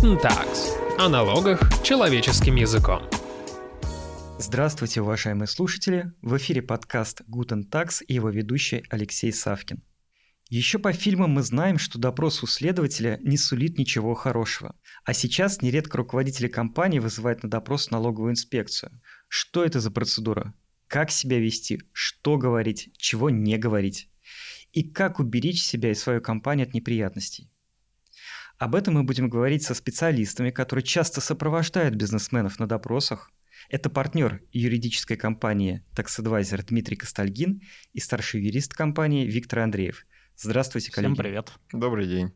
[0.00, 3.02] Tags о налогах человеческим языком.
[4.38, 6.14] Здравствуйте, уважаемые слушатели!
[6.22, 9.82] В эфире подкаст Guten Tax и его ведущий Алексей Савкин.
[10.48, 14.74] Еще по фильмам мы знаем, что допрос у следователя не сулит ничего хорошего.
[15.04, 19.02] А сейчас нередко руководители компании вызывают на допрос налоговую инспекцию.
[19.28, 20.54] Что это за процедура?
[20.86, 21.82] Как себя вести?
[21.92, 22.88] Что говорить?
[22.96, 24.08] Чего не говорить?
[24.72, 27.50] И как уберечь себя и свою компанию от неприятностей?
[28.60, 33.32] Об этом мы будем говорить со специалистами, которые часто сопровождают бизнесменов на допросах.
[33.70, 37.62] Это партнер юридической компании Tax Advisor Дмитрий Костальгин
[37.94, 40.04] и старший юрист компании Виктор Андреев.
[40.36, 41.14] Здравствуйте, коллеги.
[41.14, 41.52] Всем привет.
[41.72, 42.32] Добрый день.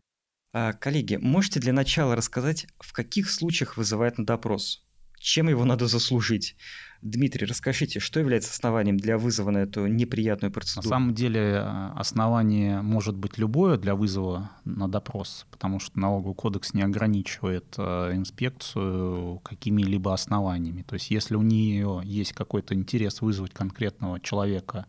[0.54, 4.82] А, коллеги, можете для начала рассказать, в каких случаях вызывают на допрос?
[5.18, 6.56] Чем его надо заслужить?
[7.04, 10.88] Дмитрий, расскажите, что является основанием для вызова на эту неприятную процедуру?
[10.88, 16.34] На самом деле э, основание может быть любое для вызова на допрос, потому что налоговый
[16.34, 20.80] кодекс не ограничивает э, инспекцию какими-либо основаниями.
[20.80, 24.86] То есть если у нее есть какой-то интерес вызвать конкретного человека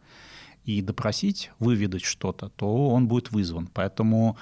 [0.64, 3.68] и допросить, выведать что-то, то он будет вызван.
[3.73, 4.38] Поэтому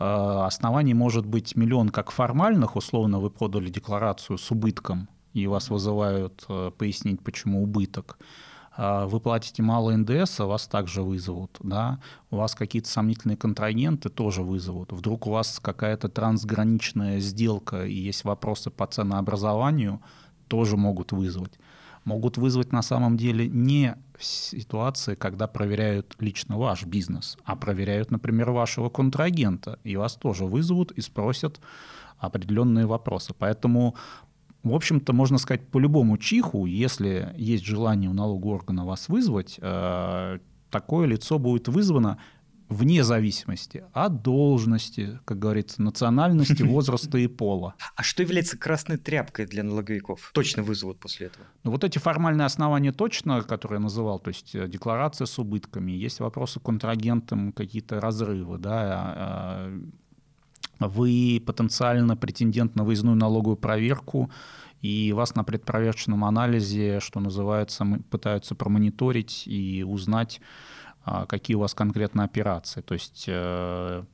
[0.00, 5.70] э, оснований может быть миллион как формальных, условно вы подали декларацию с убытком, и вас
[5.70, 8.18] вызывают э, пояснить, почему убыток,
[8.74, 14.08] а вы платите мало НДС, а вас также вызовут, да, у вас какие-то сомнительные контрагенты
[14.08, 20.00] тоже вызовут, вдруг у вас какая-то трансграничная сделка и есть вопросы по ценообразованию,
[20.48, 21.58] тоже могут вызвать.
[22.04, 28.50] Могут вызвать на самом деле не ситуации, когда проверяют лично ваш бизнес, а проверяют, например,
[28.50, 31.60] вашего контрагента, и вас тоже вызовут и спросят
[32.18, 33.34] определенные вопросы.
[33.38, 33.94] Поэтому
[34.62, 39.58] в общем-то, можно сказать, по любому чиху, если есть желание у налогового органа вас вызвать,
[39.60, 40.38] э,
[40.70, 42.18] такое лицо будет вызвано
[42.72, 47.74] вне зависимости от должности, как говорится, национальности, возраста и пола.
[47.94, 50.30] А что является красной тряпкой для налоговиков?
[50.32, 51.46] Точно вызовут после этого?
[51.64, 55.92] Ну, вот эти формальные основания точно, которые я называл, то есть э, декларация с убытками,
[55.92, 59.14] есть вопросы к контрагентам, какие-то разрывы, да,
[59.68, 59.80] э,
[60.78, 64.30] вы потенциально претендент на выездную налоговую проверку,
[64.80, 70.40] и вас на предпроверочном анализе, что называется, пытаются промониторить и узнать,
[71.04, 72.80] а, какие у вас конкретно операции.
[72.80, 74.04] То есть э,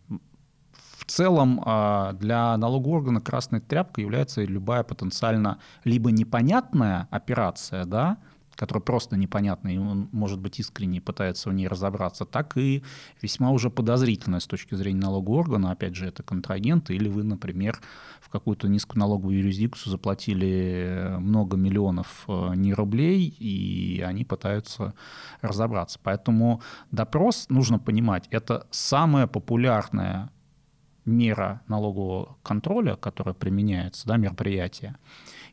[0.99, 8.19] в целом а, для налогового органа красной тряпкой является любая потенциально либо непонятная операция, да,
[8.59, 12.83] которая просто непонятна, и он, может быть, искренне пытается в ней разобраться, так и
[13.23, 17.81] весьма уже подозрительная с точки зрения налогового органа, опять же, это контрагенты, или вы, например,
[18.21, 24.93] в какую-то низкую налоговую юрисдикцию заплатили много миллионов э, не рублей, и они пытаются
[25.41, 26.01] разобраться.
[26.03, 26.61] Поэтому
[26.91, 30.31] допрос, нужно понимать, это самая популярная
[31.05, 34.97] мера налогового контроля, которая применяется, да, мероприятие.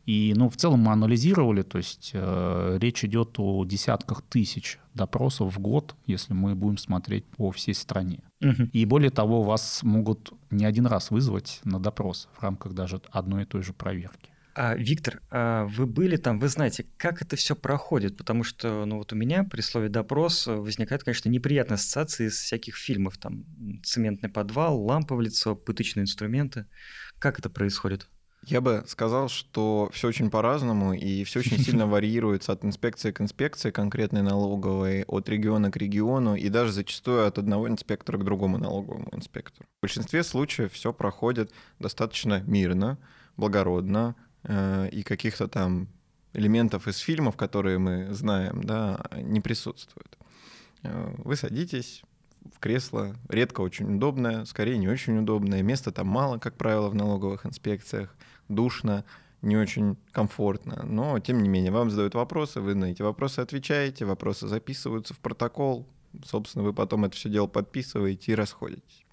[0.06, 5.56] И ну, в целом мы анализировали, то есть э, речь идет о десятках тысяч допросов
[5.56, 8.20] в год, если мы будем смотреть по всей стране.
[8.42, 8.70] Угу.
[8.72, 13.44] И более того, вас могут не один раз вызвать на допрос в рамках даже одной
[13.44, 14.30] и той же проверки.
[14.58, 18.16] А, Виктор, а вы были там, вы знаете, как это все проходит?
[18.16, 22.78] Потому что, ну вот у меня при слове допрос возникает, конечно, неприятные ассоциации из всяких
[22.78, 23.44] фильмов, там
[23.84, 26.68] цементный подвал, лампа в лицо, пыточные инструменты.
[27.20, 28.08] Как это происходит?
[28.46, 33.20] Я бы сказал, что все очень по-разному, и все очень сильно варьируется от инспекции к
[33.22, 38.58] инспекции конкретной налоговой, от региона к региону, и даже зачастую от одного инспектора к другому
[38.58, 39.68] налоговому инспектору.
[39.80, 43.00] В большинстве случаев все проходит достаточно мирно,
[43.36, 45.88] благородно, э, и каких-то там
[46.34, 50.18] элементов из фильмов, которые мы знаем, да, не присутствует.
[50.84, 52.04] Э, вы садитесь,
[52.54, 56.96] в кресло, редко очень удобное, скорее не очень удобное, места там мало, как правило, в
[56.96, 58.16] налоговых инспекциях,
[58.48, 59.06] душно,
[59.42, 64.06] не очень комфортно, но тем не менее вам задают вопросы, вы на эти вопросы отвечаете,
[64.06, 65.88] вопросы записываются в протокол,
[66.26, 69.05] собственно, вы потом это все дело подписываете и расходитесь.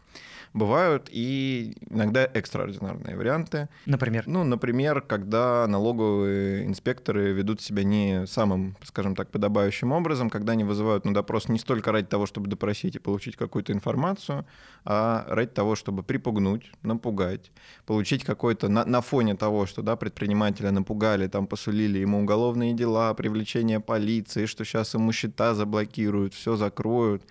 [0.54, 3.70] Бывают и иногда экстраординарные варианты.
[3.86, 4.24] Например?
[4.26, 10.64] Ну, например, когда налоговые инспекторы ведут себя не самым, скажем так, подобающим образом, когда они
[10.64, 14.44] вызывают на допрос не столько ради того, чтобы допросить и получить какую-то информацию,
[14.84, 17.50] а ради того, чтобы припугнуть, напугать,
[17.86, 23.14] получить какой-то на, на фоне того, что да, предпринимателя напугали, там посулили ему уголовные дела,
[23.14, 27.22] привлечение полиции, что сейчас ему счета заблокируют, все закроют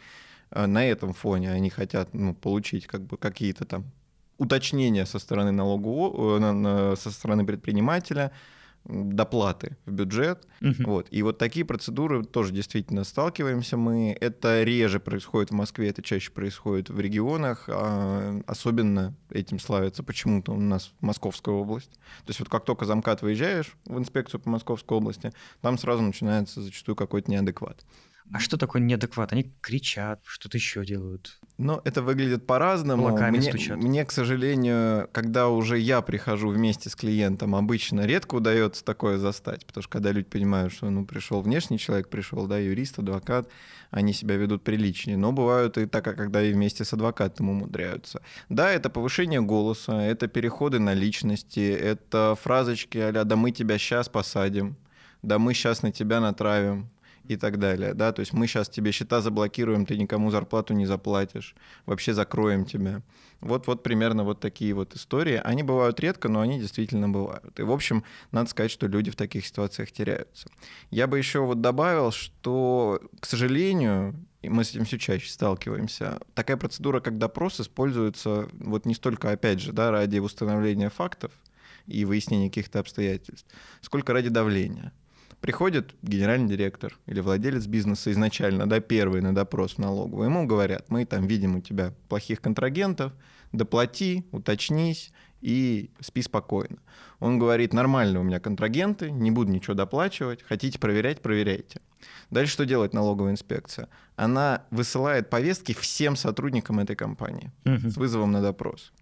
[0.53, 3.85] на этом фоне они хотят ну, получить как бы какие-то там
[4.37, 8.31] уточнения со стороны налогового, э, со стороны предпринимателя,
[8.85, 10.47] доплаты в бюджет.
[10.59, 10.85] Мгм.
[10.85, 11.07] Вот.
[11.11, 14.17] И вот такие процедуры тоже действительно сталкиваемся мы.
[14.19, 17.65] Это реже происходит в Москве, это чаще происходит в регионах.
[17.67, 21.91] а особенно этим славится почему-то у нас Московская область.
[21.91, 25.31] То есть вот как только замкат выезжаешь в инспекцию по Московской области,
[25.61, 27.85] там сразу начинается зачастую какой-то неадекват.
[28.33, 29.33] А что такое неадекват?
[29.33, 31.39] Они кричат, что-то еще делают.
[31.57, 33.09] Но это выглядит по-разному.
[33.17, 33.77] Мне, стучат.
[33.77, 39.65] мне, к сожалению, когда уже я прихожу вместе с клиентом, обычно редко удается такое застать,
[39.65, 43.49] потому что когда люди понимают, что ну, пришел внешний человек, пришел, да, юрист, адвокат,
[43.89, 45.17] они себя ведут приличнее.
[45.17, 48.21] Но бывают и так, когда и вместе с адвокатом умудряются.
[48.47, 54.07] Да, это повышение голоса, это переходы на личности, это фразочки а «да мы тебя сейчас
[54.07, 54.77] посадим»,
[55.21, 56.89] «да мы сейчас на тебя натравим»,
[57.27, 60.85] и так далее, да, то есть мы сейчас тебе счета заблокируем, ты никому зарплату не
[60.85, 63.01] заплатишь, вообще закроем тебя.
[63.41, 65.41] Вот, вот примерно вот такие вот истории.
[65.43, 67.59] Они бывают редко, но они действительно бывают.
[67.59, 70.47] И, в общем, надо сказать, что люди в таких ситуациях теряются.
[70.91, 76.19] Я бы еще вот добавил, что, к сожалению, и мы с этим все чаще сталкиваемся,
[76.35, 81.31] такая процедура, как допрос, используется вот не столько, опять же, да, ради установления фактов
[81.87, 83.47] и выяснения каких-то обстоятельств,
[83.81, 84.93] сколько ради давления.
[85.41, 90.89] Приходит генеральный директор или владелец бизнеса изначально, да, первый на допрос в налоговую, ему говорят,
[90.89, 93.11] мы там видим у тебя плохих контрагентов,
[93.51, 95.11] доплати, уточнись
[95.41, 96.77] и спи спокойно.
[97.19, 101.81] Он говорит, нормально у меня контрагенты, не буду ничего доплачивать, хотите проверять, проверяйте.
[102.29, 103.89] Дальше что делает налоговая инспекция?
[104.15, 107.89] Она высылает повестки всем сотрудникам этой компании Мгм.
[107.89, 108.93] с вызовом на допрос.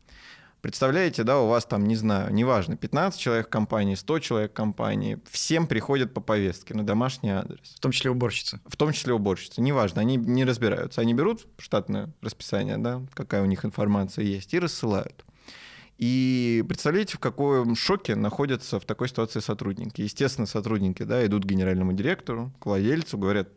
[0.61, 4.53] Представляете, да, у вас там, не знаю, неважно, 15 человек в компании, 100 человек в
[4.53, 7.75] компании, всем приходят по повестке на домашний адрес.
[7.75, 8.59] В том числе уборщица.
[8.65, 9.61] В том числе уборщицы.
[9.61, 10.99] Неважно, они не разбираются.
[10.99, 15.25] Они берут штатное расписание, да, какая у них информация есть, и рассылают.
[15.97, 20.01] И представляете, в каком шоке находятся в такой ситуации сотрудники.
[20.01, 23.49] Естественно, сотрудники да, идут к генеральному директору, к владельцу, говорят,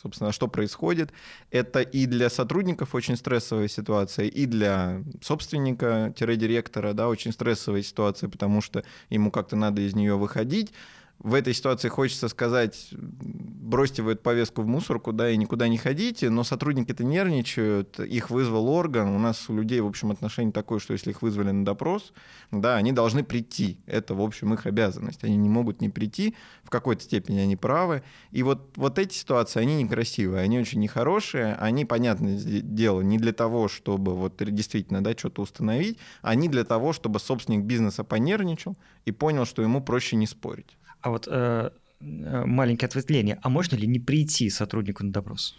[0.00, 1.12] собственно, что происходит.
[1.50, 8.60] Это и для сотрудников очень стрессовая ситуация, и для собственника-директора да, очень стрессовая ситуация, потому
[8.60, 10.72] что ему как-то надо из нее выходить.
[11.18, 15.76] В этой ситуации хочется сказать, бросьте вы эту повестку в мусорку, да, и никуда не
[15.76, 20.78] ходите, но сотрудники-то нервничают, их вызвал орган, у нас у людей, в общем, отношение такое,
[20.78, 22.12] что если их вызвали на допрос,
[22.52, 26.70] да, они должны прийти, это, в общем, их обязанность, они не могут не прийти, в
[26.70, 31.84] какой-то степени они правы, и вот, вот эти ситуации, они некрасивые, они очень нехорошие, они,
[31.84, 37.18] понятное дело, не для того, чтобы вот действительно, да, что-то установить, они для того, чтобы
[37.18, 40.78] собственник бизнеса понервничал и понял, что ему проще не спорить.
[41.00, 43.38] А вот э, э, маленькое ответвление.
[43.42, 45.56] А можно ли не прийти сотруднику на допрос?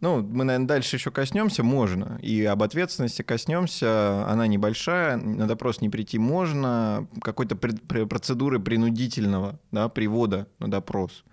[0.00, 2.18] Ну, мы, наверное, дальше еще коснемся, можно.
[2.20, 9.88] И об ответственности коснемся, она небольшая, на допрос не прийти можно, какой-то процедуры принудительного да,
[9.88, 11.24] привода на допрос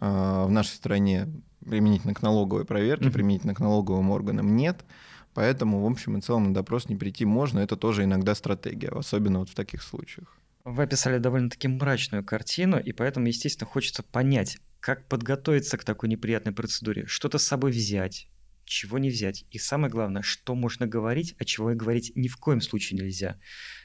[0.00, 1.28] э, в нашей стране
[1.68, 3.12] применительно к налоговой проверке, Мгм.
[3.12, 4.84] применительно к налоговым органам нет.
[5.34, 7.58] Поэтому, в общем и целом, на допрос не прийти можно.
[7.58, 10.38] Это тоже иногда стратегия, особенно вот в таких случаях.
[10.64, 16.52] Вы описали довольно-таки мрачную картину, и поэтому, естественно, хочется понять, как подготовиться к такой неприятной
[16.52, 18.28] процедуре, что-то с собой взять,
[18.64, 22.38] чего не взять, и самое главное, что можно говорить, а чего и говорить ни в
[22.38, 23.38] коем случае нельзя.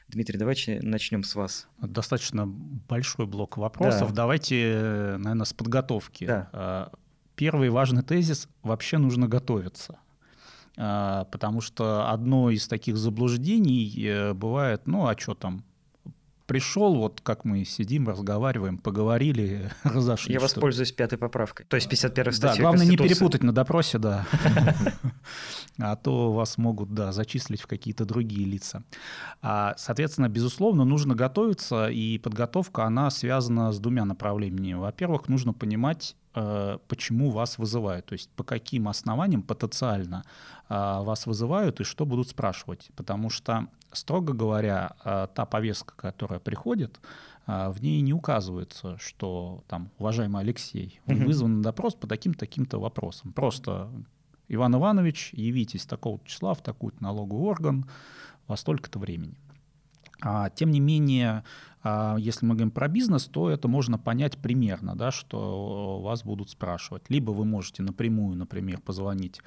[0.08, 1.68] Дмитрий, давайте начнем с вас.
[1.82, 4.10] Достаточно большой блок вопросов.
[4.10, 4.16] Да.
[4.16, 6.26] Давайте, наверное, с подготовки.
[6.26, 6.50] Да.
[6.54, 6.92] А,
[7.36, 10.00] Первый важный тезис– вообще нужно готовиться.
[10.78, 15.64] А, Потому что одно из таких заблуждений э, бывает, ну а что там,
[16.50, 20.34] пришел, вот как мы сидим, разговариваем, поговорили, разошлись.
[20.34, 24.26] Я воспользуюсь пятой поправкой, то есть 51 да, статьей главное не перепутать на допросе, да.
[25.82, 28.84] А то вас могут, да, зачислить в какие-то другие лица.
[29.42, 34.74] А, Соответственно, безусловно, нужно готовиться, и подготовка, она связана с двумя направлениями.
[34.74, 36.16] Во-первых, нужно понимать,
[36.88, 40.24] почему вас вызывают, то есть по каким основаниям потенциально
[40.68, 42.90] а, вас вызывают и что будут спрашивать.
[42.96, 47.00] Потому что, строго говоря, а, та повестка, которая приходит,
[47.48, 53.34] в ней не указывается, что там, уважаемый Алексей, вы вызван на допрос по таким-таким-то вопросам.
[53.34, 53.90] Просто
[54.50, 57.90] Иван Иванович, явитесь такого числа в такой-то налоговый орган
[58.48, 59.36] во столько-то времени.
[60.22, 61.44] А, тем не менее,
[61.84, 67.10] если мы говорим про бизнес, то это можно понять примерно, да, что вас будут спрашивать.
[67.10, 69.42] Либо вы можете напрямую, например, позвонить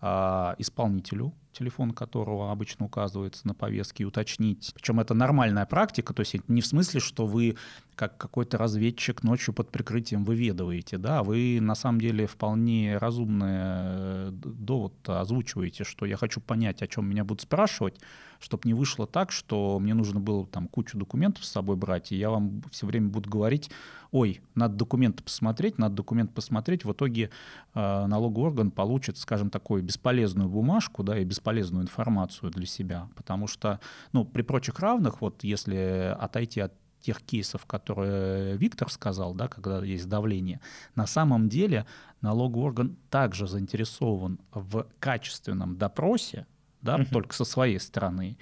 [0.00, 4.70] а, исполнителю, телефон которого обычно указывается на повестке, и уточнить.
[4.72, 7.56] Причем это нормальная практика, то есть не в смысле, что вы
[7.96, 14.30] как какой-то разведчик ночью под прикрытием выведываете, да, вы на самом деле вполне разумное э,
[14.30, 17.98] д- до вот озвучиваете, что я хочу понять, о чем меня будут спрашивать,
[18.38, 22.16] чтобы не вышло так, что мне нужно было там кучу документов с собой брать, и
[22.16, 23.70] я вам все время буду говорить,
[24.10, 27.30] ой, надо документы посмотреть, надо документ посмотреть, в итоге
[27.74, 33.46] э, налоговый орган получит, скажем, такую бесполезную бумажку, да, и бесполезную информацию для себя, потому
[33.46, 33.80] что,
[34.12, 39.84] ну, при прочих равных, вот если отойти от тех кейсов, которые Виктор сказал, да, когда
[39.84, 40.60] есть давление,
[40.94, 41.86] на самом деле
[42.20, 46.46] налоговый орган также заинтересован в качественном допросе,
[46.82, 47.10] да, uh-huh.
[47.10, 48.38] только со своей стороны,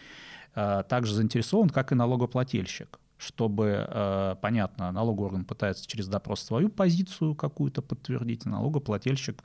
[0.55, 6.69] а, также заинтересован, как и налогоплательщик чтобы, э, понятно, налоговый орган пытается через допрос свою
[6.69, 9.43] позицию какую-то подтвердить, налогоплательщик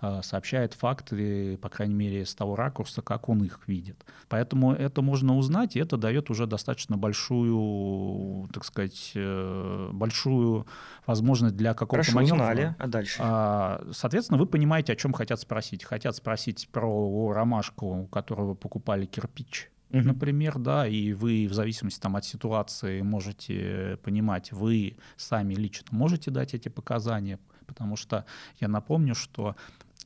[0.00, 4.04] э, сообщает факты, по крайней мере, с того ракурса, как он их видит.
[4.28, 10.66] Поэтому это можно узнать, и это дает уже достаточно большую, так сказать, э, большую
[11.06, 12.34] возможность для какого-то Хорошо, маневра.
[12.34, 13.20] узнали, а дальше?
[13.22, 15.84] А, соответственно, вы понимаете, о чем хотят спросить.
[15.84, 20.02] Хотят спросить про ромашку, которую вы покупали кирпич, uh-huh.
[20.02, 26.30] например, да, и вы в зависимости там, от ситуации можете понимать, вы сами лично можете
[26.30, 28.24] дать эти показания, потому что
[28.60, 29.56] я напомню, что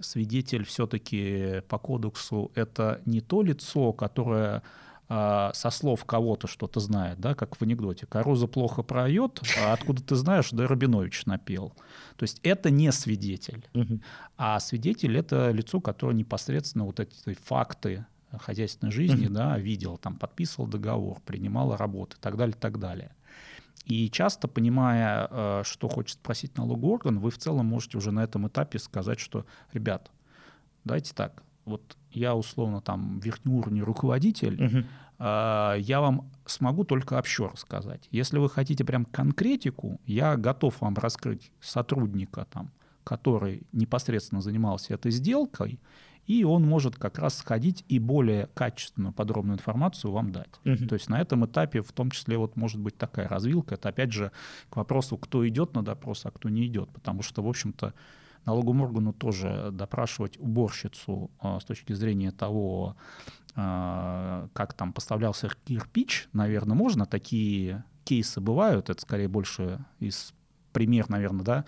[0.00, 4.62] свидетель все-таки по кодексу это не то лицо, которое
[5.09, 8.07] а, со слов кого-то что-то знает, да, как в анекдоте.
[8.07, 11.73] Короза плохо проет, а откуда ты знаешь, да Рабинович напел.
[12.16, 13.69] То есть это не свидетель.
[14.37, 19.33] А свидетель— это лицо, которое непосредственно вот эти факты хозяйственной жизни, mm-hmm.
[19.33, 23.14] да, видел, там, подписывал договор, принимал работы так далее, так далее.
[23.85, 28.25] И часто, понимая, э, что хочет спросить налоговый орган, вы в целом можете уже на
[28.25, 30.11] этом этапе сказать, что, ребят,
[30.85, 34.87] давайте так, вот я условно там верхнеуровневый руководитель, угу.
[35.18, 38.09] я вам смогу только общо рассказать.
[38.12, 42.71] Если вы хотите прям конкретику, я готов вам раскрыть сотрудника там,
[43.04, 45.80] который непосредственно занимался этой сделкой,
[46.26, 50.50] и он может как раз сходить и более качественную, подробную информацию вам дать.
[50.64, 50.88] Угу.
[50.88, 53.75] То есть на этом этапе в том числе вот может быть такая развилка.
[53.75, 54.33] Это опять же
[54.68, 56.90] к вопросу, кто идет на допрос, а кто не идет.
[56.90, 57.95] Потому что, в общем-то,
[58.45, 62.97] налоговому органу тоже допрашивать уборщицу а, с точки зрения того,
[63.54, 67.06] а, как там поставлялся кирпич, наверное, можно.
[67.06, 68.90] Такие кейсы бывают.
[68.90, 70.33] Это скорее больше из
[70.73, 71.64] пример, наверное, да,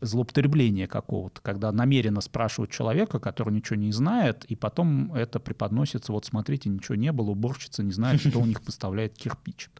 [0.00, 6.24] злоупотребления какого-то, когда намеренно спрашивают человека, который ничего не знает, и потом это преподносится, вот
[6.24, 9.70] смотрите, ничего не было, уборщица не знает, что у них поставляет кирпич.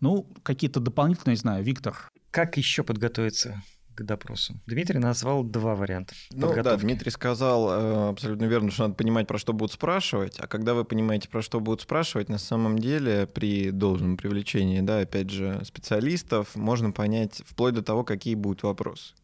[0.00, 2.10] Ну, какие-то дополнительные, не знаю, Виктор.
[2.30, 3.62] Как еще подготовиться
[3.96, 4.54] к допросу.
[4.66, 6.14] Дмитрий назвал два варианта.
[6.32, 10.38] Ну да, Дмитрий сказал э, абсолютно верно, что надо понимать, про что будут спрашивать.
[10.38, 15.00] А когда вы понимаете, про что будут спрашивать, на самом деле при должном привлечении, да,
[15.00, 19.14] опять же, специалистов, можно понять вплоть до того, какие будут вопросы.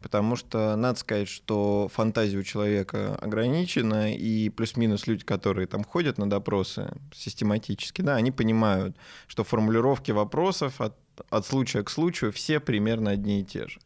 [0.00, 6.18] Потому что надо сказать, что фантазия у человека ограничена, и плюс-минус люди, которые там ходят
[6.18, 10.96] на допросы систематически, да, они понимают, что формулировки вопросов от,
[11.30, 13.78] от случая к случаю все примерно одни и те же.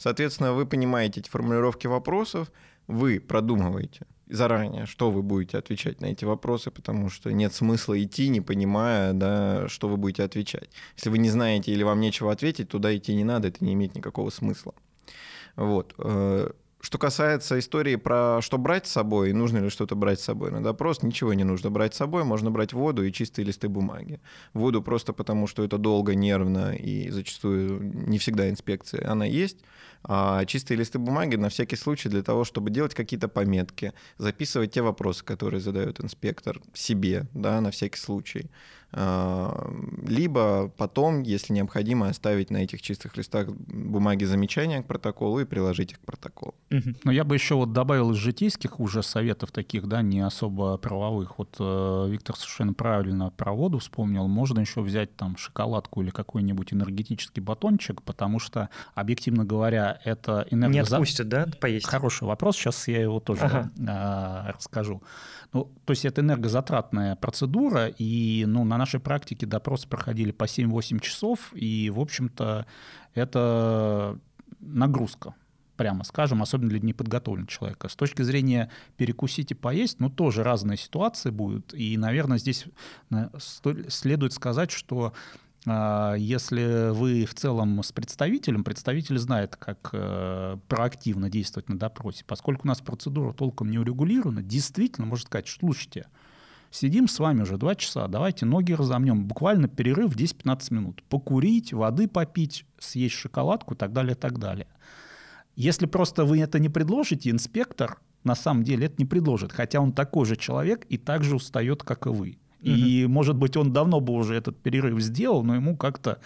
[0.00, 2.50] Соответственно, вы понимаете эти формулировки вопросов,
[2.86, 8.30] вы продумываете заранее, что вы будете отвечать на эти вопросы, потому что нет смысла идти,
[8.30, 10.70] не понимая, да, что вы будете отвечать.
[10.96, 13.94] Если вы не знаете или вам нечего ответить, туда идти не надо, это не имеет
[13.94, 14.72] никакого смысла.
[15.54, 15.94] Вот.
[16.80, 20.62] Что касается истории про что брать с собой, нужно ли что-то брать с собой на
[20.62, 24.18] допрос, ничего не нужно брать с собой, можно брать воду и чистые листы бумаги.
[24.54, 29.58] Воду просто потому, что это долго, нервно и зачастую не всегда инспекция, она есть.
[30.02, 34.80] А чистые листы бумаги на всякий случай для того, чтобы делать какие-то пометки, записывать те
[34.80, 38.50] вопросы, которые задает инспектор себе, да, на всякий случай.
[38.92, 39.70] А,
[40.04, 45.92] либо потом, если необходимо, оставить на этих чистых листах бумаги замечания к протоколу и приложить
[45.92, 46.54] их к протоколу.
[47.04, 51.38] Но я бы еще вот добавил из житейских уже советов таких, да, не особо правовых.
[51.38, 54.26] Вот э, Виктор совершенно правильно про воду вспомнил.
[54.26, 60.72] Можно еще взять там шоколадку или какой-нибудь энергетический батончик, потому что, объективно говоря, это энергоза...
[60.72, 61.86] Не отпустят, да, поесть?
[61.86, 63.70] Хороший вопрос, сейчас я его тоже ага.
[63.78, 65.02] э, расскажу.
[65.52, 71.00] Ну, то есть это энергозатратная процедура, и ну, на нашей практике допросы проходили по 7-8
[71.00, 72.66] часов, и, в общем-то,
[73.14, 74.18] это
[74.60, 75.34] нагрузка
[75.80, 77.88] прямо скажем, особенно для неподготовленного человека.
[77.88, 81.72] С точки зрения перекусить и поесть, ну, тоже разные ситуации будут.
[81.72, 82.66] И, наверное, здесь
[83.88, 85.14] следует сказать, что
[85.66, 92.24] если вы в целом с представителем, представитель знает, как э, проактивно действовать на допросе.
[92.26, 96.06] Поскольку у нас процедура толком не урегулирована, действительно может сказать, слушайте,
[96.70, 101.02] сидим с вами уже два часа, давайте ноги разомнем, буквально перерыв 10-15 минут.
[101.10, 104.68] Покурить, воды попить, съесть шоколадку и так далее, так далее.
[105.56, 109.92] Если просто вы это не предложите, инспектор на самом деле это не предложит, хотя он
[109.92, 112.38] такой же человек и так же устает, как и вы.
[112.62, 116.20] И, может быть, он давно бы уже этот перерыв сделал, но ему как-то,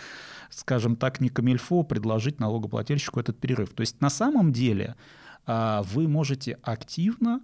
[0.50, 3.70] скажем так, не камильфо предложить налогоплательщику этот перерыв.
[3.70, 4.96] То есть на самом деле
[5.46, 7.40] а, вы можете активно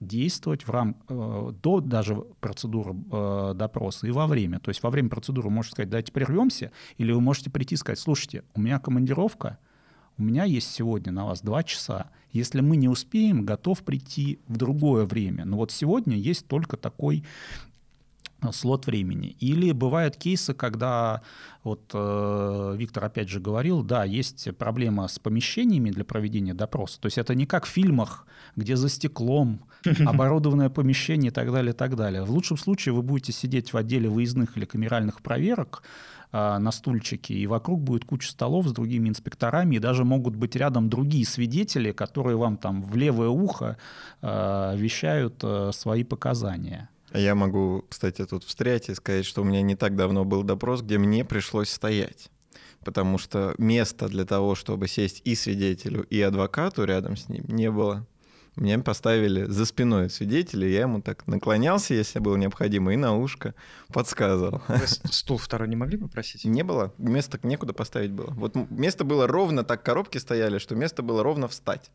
[0.00, 0.96] действовать в рам...
[1.08, 4.60] Э, до даже процедуры э, допроса и во время.
[4.60, 7.98] То есть во время процедуры можете сказать, давайте прервемся, или вы можете прийти и сказать,
[7.98, 9.58] слушайте, у меня командировка,
[10.18, 12.10] у меня есть сегодня на вас два часа.
[12.32, 15.44] Если мы не успеем, готов прийти в другое время.
[15.44, 17.24] Но вот сегодня есть только такой
[18.52, 19.36] слот времени.
[19.40, 21.22] Или бывают кейсы, когда,
[21.64, 27.00] вот э, Виктор опять же говорил, да, есть проблема с помещениями для проведения допроса.
[27.00, 29.60] То есть это не как в фильмах, где за стеклом
[30.06, 32.24] оборудованное помещение и так далее, и так далее.
[32.24, 35.82] В лучшем случае вы будете сидеть в отделе выездных или камеральных проверок,
[36.32, 40.56] а, на стульчике, и вокруг будет куча столов с другими инспекторами, и даже могут быть
[40.56, 43.76] рядом другие свидетели, которые вам там в левое ухо
[44.22, 46.90] э, вещают э, свои показания.
[47.10, 50.42] А я могу, кстати, тут встрять и сказать, что у меня не так давно был
[50.42, 52.30] допрос, где мне пришлось стоять.
[52.84, 57.70] Потому что места для того, чтобы сесть и свидетелю, и адвокату рядом с ним не
[57.70, 58.06] было.
[58.56, 63.54] Меня поставили за спиной свидетеля, я ему так наклонялся, если было необходимо, и на ушко
[63.92, 64.62] подсказывал.
[64.66, 66.46] Вы стул второй не могли попросить?
[66.46, 68.30] Не было, места некуда поставить было.
[68.30, 71.90] Вот место было ровно, так коробки стояли, что место было ровно встать.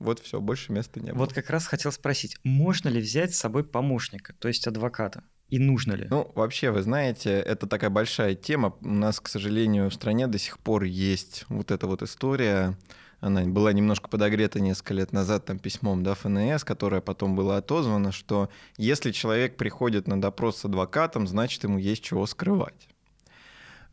[0.00, 1.20] Вот все, больше места не было.
[1.20, 5.22] Вот как раз хотел спросить, можно ли взять с собой помощника, то есть адвоката?
[5.48, 6.06] И нужно ли?
[6.10, 8.74] Ну, вообще, вы знаете, это такая большая тема.
[8.80, 12.76] У нас, к сожалению, в стране до сих пор есть вот эта вот история
[13.20, 18.12] она была немножко подогрета несколько лет назад там письмом да, ФНС, которое потом было отозвано,
[18.12, 22.88] что если человек приходит на допрос с адвокатом, значит ему есть чего скрывать.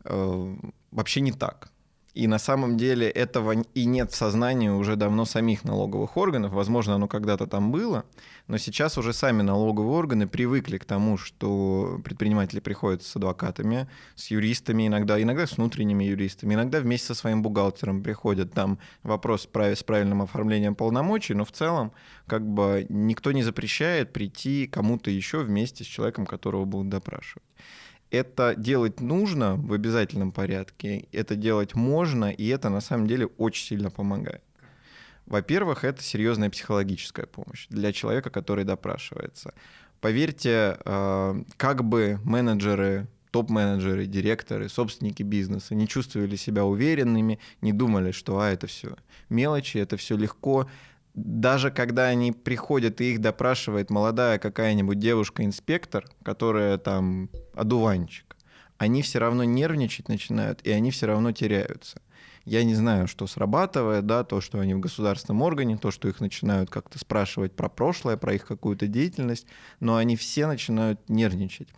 [0.04, 0.56] Э,
[0.90, 1.70] вообще не так.
[2.18, 6.52] И на самом деле этого и нет в сознании уже давно самих налоговых органов.
[6.52, 8.06] Возможно, оно когда-то там было,
[8.48, 14.32] но сейчас уже сами налоговые органы привыкли к тому, что предприниматели приходят с адвокатами, с
[14.32, 18.52] юристами, иногда, иногда с внутренними юристами, иногда вместе со своим бухгалтером приходят.
[18.52, 21.92] Там вопрос с правильным оформлением полномочий, но в целом
[22.26, 27.44] как бы никто не запрещает прийти кому-то еще вместе с человеком, которого будут допрашивать
[28.10, 33.66] это делать нужно в обязательном порядке, это делать можно, и это на самом деле очень
[33.66, 34.42] сильно помогает.
[35.26, 39.52] Во-первых, это серьезная психологическая помощь для человека, который допрашивается.
[40.00, 48.12] Поверьте, э, как бы менеджеры, топ-менеджеры, директоры, собственники бизнеса не чувствовали себя уверенными, не думали,
[48.12, 48.96] что а, это все
[49.28, 50.70] мелочи, это все легко,
[51.24, 58.36] даже когда они приходят и их допрашивает молодая какая-нибудь девушка-инспектор, которая там одуванчик,
[58.78, 62.00] они все равно нервничать начинают, и они все равно теряются.
[62.44, 66.20] Я не знаю, что срабатывает, да, то, что они в государственном органе, то, что их
[66.20, 69.46] начинают как-то спрашивать про прошлое, про их какую-то деятельность,
[69.80, 71.68] но они все начинают нервничать.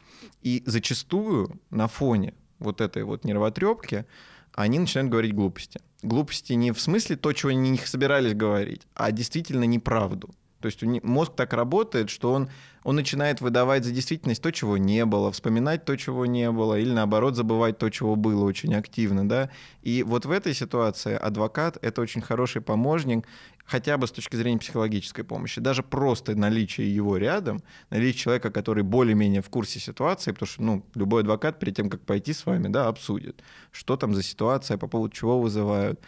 [0.42, 4.06] И зачастую на фоне вот этой вот нервотрепки
[4.54, 5.80] они начинают говорить глупости.
[6.02, 10.30] Глупости не в смысле то, чего они не собирались говорить, а действительно неправду.
[10.60, 12.48] То есть мозг так работает, что он,
[12.84, 16.92] он начинает выдавать за действительность то, чего не было, вспоминать то, чего не было, или
[16.92, 19.28] наоборот забывать то, чего было очень активно.
[19.28, 19.50] Да?
[19.82, 23.26] И вот в этой ситуации адвокат— это очень хороший помощник,
[23.64, 25.60] хотя бы с точки зрения психологической помощи.
[25.60, 30.84] Даже просто наличие его рядом, наличие человека, который более-менее в курсе ситуации, потому что ну,
[30.94, 34.88] любой адвокат перед тем, как пойти с вами, да, обсудит, что там за ситуация, по
[34.88, 36.00] поводу чего вызывают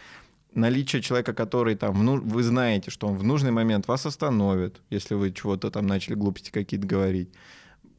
[0.54, 5.32] наличие человека, который там, вы знаете, что он в нужный момент вас остановит, если вы
[5.32, 7.30] чего-то там начали глупости какие-то говорить,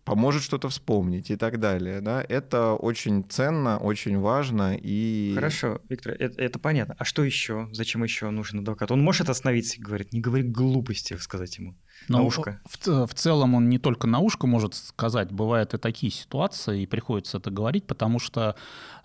[0.03, 5.31] поможет что-то вспомнить и так далее, да, это очень ценно, очень важно и...
[5.35, 6.95] Хорошо, Виктор, это, это понятно.
[6.97, 7.69] А что еще?
[7.71, 8.91] Зачем еще нужен адвокат?
[8.91, 11.75] Он может остановиться и говорить, не говори глупости, сказать ему.
[12.07, 12.59] Но на ушко.
[12.65, 16.85] В, в целом он не только на ушко может сказать, бывают и такие ситуации, и
[16.85, 18.55] приходится это говорить, потому что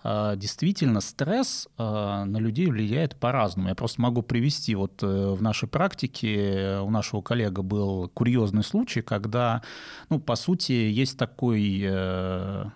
[0.03, 3.69] э, действительно стресс э, на людей влияет по-разному.
[3.69, 9.01] Я просто могу привести, вот э, в нашей практике у нашего коллега был курьезный случай,
[9.01, 9.61] когда,
[10.09, 11.81] ну, по сути, есть такой...
[11.83, 12.69] Э, Э,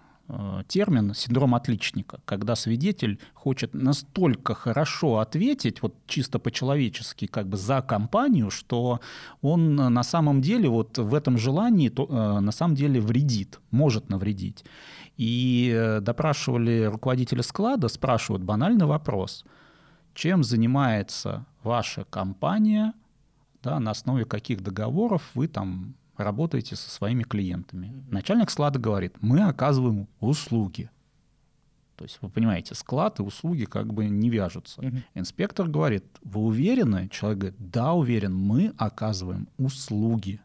[0.73, 7.81] термин синдром отличника, когда свидетель хочет настолько хорошо ответить, вот чисто по-человечески, как бы за
[7.81, 8.99] компанию, что
[9.41, 14.09] он на самом деле вот в этом желании то, э, на самом деле вредит, может
[14.09, 14.65] навредить.
[15.15, 19.45] И э, допрашивали руководителя склада, спрашивают банальный вопрос.
[20.15, 22.93] Чем занимается ваша компания,
[23.61, 27.93] да, на основе каких договоров вы там работаете со своими клиентами.
[28.09, 30.89] Начальник склада говорит, мы оказываем услуги.
[31.95, 34.81] То есть вы понимаете, склад и услуги как бы не вяжутся.
[34.81, 35.03] Мгм.
[35.13, 37.07] Инспектор говорит, вы уверены?
[37.09, 40.41] Человек говорит, да, уверен, мы оказываем услуги.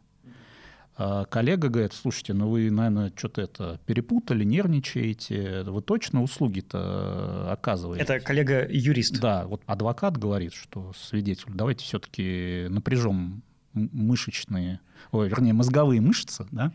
[1.00, 5.62] А коллега говорит, слушайте, ну вы, наверное, что-то это перепутали, нервничаете.
[5.62, 8.02] Вы точно услуги-то оказываете?
[8.02, 9.20] Это коллега-юрист.
[9.20, 13.42] Да, вот адвокат говорит, что свидетель, давайте все-таки напряжем
[13.74, 14.80] мышечные,
[15.12, 16.72] ой, вернее, мозговые мышцы, да,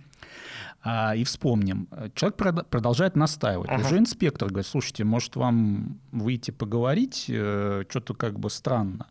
[0.86, 1.88] а, и вспомним.
[2.16, 3.70] Человек прод- продолжает настаивать.
[3.70, 3.86] Ага.
[3.86, 9.08] Уже инспектор говорит, слушайте, может вам выйти поговорить, Э, что-то как бы странно.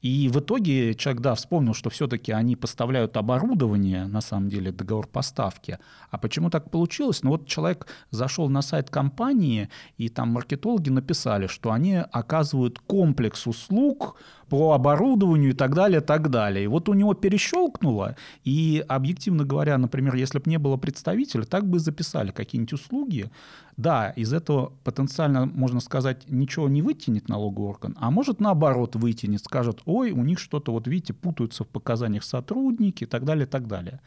[0.00, 5.08] И в итоге человек, да, вспомнил, что все-таки они поставляют оборудование, на самом деле, договор
[5.08, 5.78] поставки.
[6.10, 7.22] А почему так получилось?
[7.22, 13.46] Ну вот человек зашел на сайт компании, и там маркетологи написали, что они оказывают комплекс
[13.46, 14.16] услуг
[14.48, 16.64] по оборудованию и так далее, так далее.
[16.64, 21.68] И вот у него перещелкнуло, и объективно говоря, например, если бы не было представителя, так
[21.68, 23.30] бы записали какие-нибудь услуги.
[23.76, 29.40] Да, из этого потенциально, можно сказать, ничего не вытянет налоговый орган, а может наоборот вытянет,
[29.44, 33.48] скажет, ой, у них что-то, вот видите, путаются в показаниях сотрудники и так далее, и
[33.48, 34.00] так далее.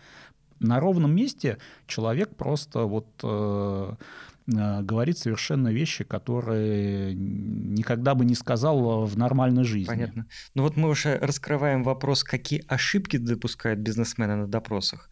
[0.60, 3.94] На ровном месте человек просто вот э,
[4.48, 9.88] говорит совершенно вещи, которые никогда бы не сказал в нормальной жизни.
[9.88, 10.26] Понятно.
[10.56, 15.10] Ну вот мы уже раскрываем вопрос, какие ошибки допускают бизнесмены на допросах.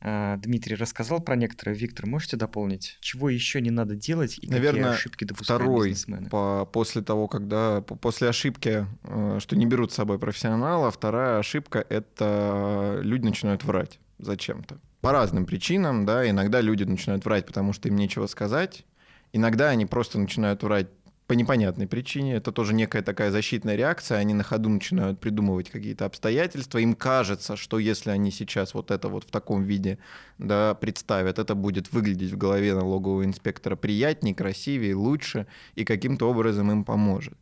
[0.00, 1.76] А, Дмитрий рассказал про некоторые.
[1.76, 2.98] Виктор, можете дополнить?
[3.00, 6.28] Чего еще не надо делать и какие Наверное, ошибки допускают Второй, бизнесмены?
[6.28, 11.38] по, после того, когда по- после ошибки, э, что не берут с собой профессионала, вторая
[11.38, 14.78] ошибка— это люди начинают врать зачем-то.
[15.00, 18.84] По разным причинам, да, иногда люди начинают врать, потому что им нечего сказать,
[19.32, 20.88] иногда они просто начинают врать
[21.26, 22.36] по непонятной причине.
[22.36, 24.18] Это тоже некая такая защитная реакция.
[24.18, 26.78] Они на ходу начинают придумывать какие-то обстоятельства.
[26.78, 29.98] Им кажется, что если они сейчас вот это вот в таком виде
[30.38, 36.70] да, представят, это будет выглядеть в голове налогового инспектора приятнее, красивее, лучше и каким-то образом
[36.70, 37.36] им поможет.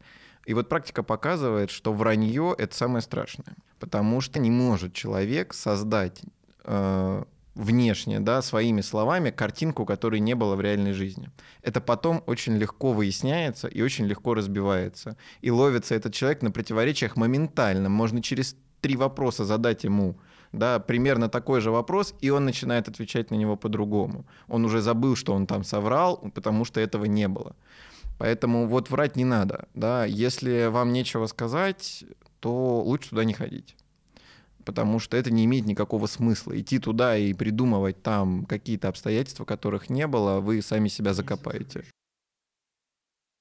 [0.46, 3.56] И вот практика показывает, что вранье— это самое страшное.
[3.78, 6.22] Потому что не может человек создать
[6.64, 11.30] э, внешне, да, своими словами картинку, которой не было в реальной жизни.
[11.62, 15.16] Это потом очень легко выясняется и очень легко разбивается.
[15.40, 17.88] И ловится этот человек на противоречиях моментально.
[17.88, 20.16] Можно через три вопроса задать ему
[20.52, 24.24] да, примерно такой же вопрос, и он начинает отвечать на него по-другому.
[24.48, 27.56] Он уже забыл, что он там соврал, потому что этого не было.
[28.18, 29.66] Поэтому вот врать не надо.
[29.74, 30.04] Да?
[30.04, 32.04] Если вам нечего сказать,
[32.38, 33.76] то лучше туда не ходить
[34.64, 36.58] потому что это не имеет никакого смысла.
[36.60, 41.84] Идти туда и придумывать там какие-то обстоятельства, которых не было, вы сами себя закопаете.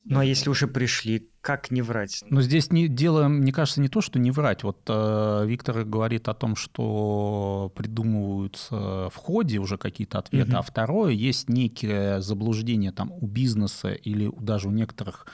[0.05, 2.25] Ну а если уже пришли, как не врать?
[2.29, 4.63] Но здесь не, дело, мне кажется, не то, что не врать.
[4.63, 10.57] Вот э, Виктор говорит о том, что придумываются в ходе уже какие-то ответы, Мгм.
[10.57, 15.25] а второе, есть некие заблуждения там у бизнеса или даже у некоторых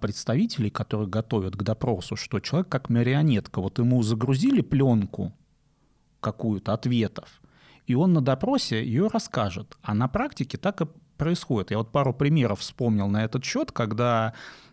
[0.00, 5.32] представителей, которые готовят к допросу, что человек как марионетка, вот ему загрузили пленку
[6.20, 7.42] какую-то ответов,
[7.86, 9.76] и он на допросе ее расскажет.
[9.82, 11.70] А на практике так и происходит.
[11.70, 14.32] Я вот пару примеров вспомнил на этот счет, когда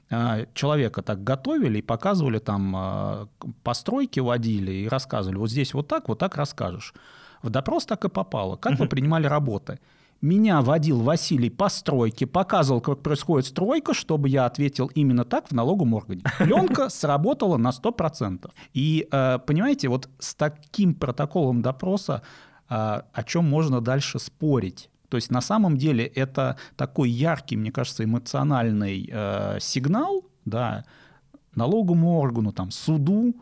[0.10, 3.28] а, человека так готовили и показывали там, а,
[3.63, 6.93] постройки водили и рассказывали, вот здесь вот так, вот так расскажешь.
[7.41, 8.56] В допрос так и попало.
[8.56, 9.80] Как вы принимали работы?
[10.22, 15.52] Меня водил Василий по стройке, показывал, как происходит стройка, чтобы я ответил именно так в
[15.52, 16.22] налоговом органе.
[16.38, 18.52] Пленка сработала на 100%.
[18.74, 22.22] И, э, понимаете, вот с таким протоколом допроса
[22.70, 24.92] э, о чем можно дальше спорить?
[25.10, 30.86] То есть на самом деле это такой яркий, мне кажется, эмоциональный э, сигнал, да,
[31.56, 33.36] налоговому органу, там, суду,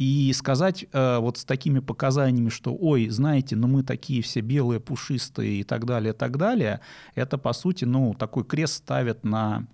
[0.00, 4.80] и сказать э, вот с такими показаниями, что, ой, знаете, ну мы такие все белые,
[4.80, 6.80] пушистые и так далее, так далее,
[7.14, 9.66] это, по сути, ну, такой крест ставят на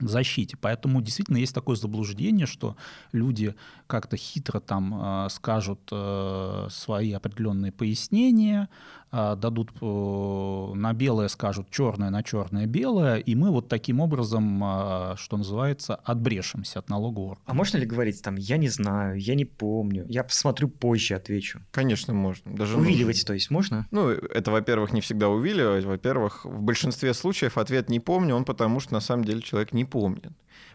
[0.00, 0.56] защите.
[0.58, 2.76] Поэтому действительно есть такое заблуждение, что
[3.12, 3.54] люди
[3.86, 8.70] как-то хитро там э, скажут э, свои определенные пояснения,
[9.12, 15.14] дадут э, на белое скажут черное на черное белое, и мы вот таким образом, э,
[15.16, 17.44] что называется, отбрешемся от налогового органа.
[17.46, 21.60] А можно ли говорить там, я не знаю, я не помню, я посмотрю позже, отвечу?
[21.70, 22.56] Конечно, можно.
[22.56, 23.26] Даже Увиливать, нужно.
[23.26, 23.86] то есть, можно?
[23.90, 25.84] Ну, это, во-первых, не всегда увиливать.
[25.84, 29.84] Во-первых, в большинстве случаев ответ «не помню», он потому что на самом деле человек не
[29.84, 30.32] помнит.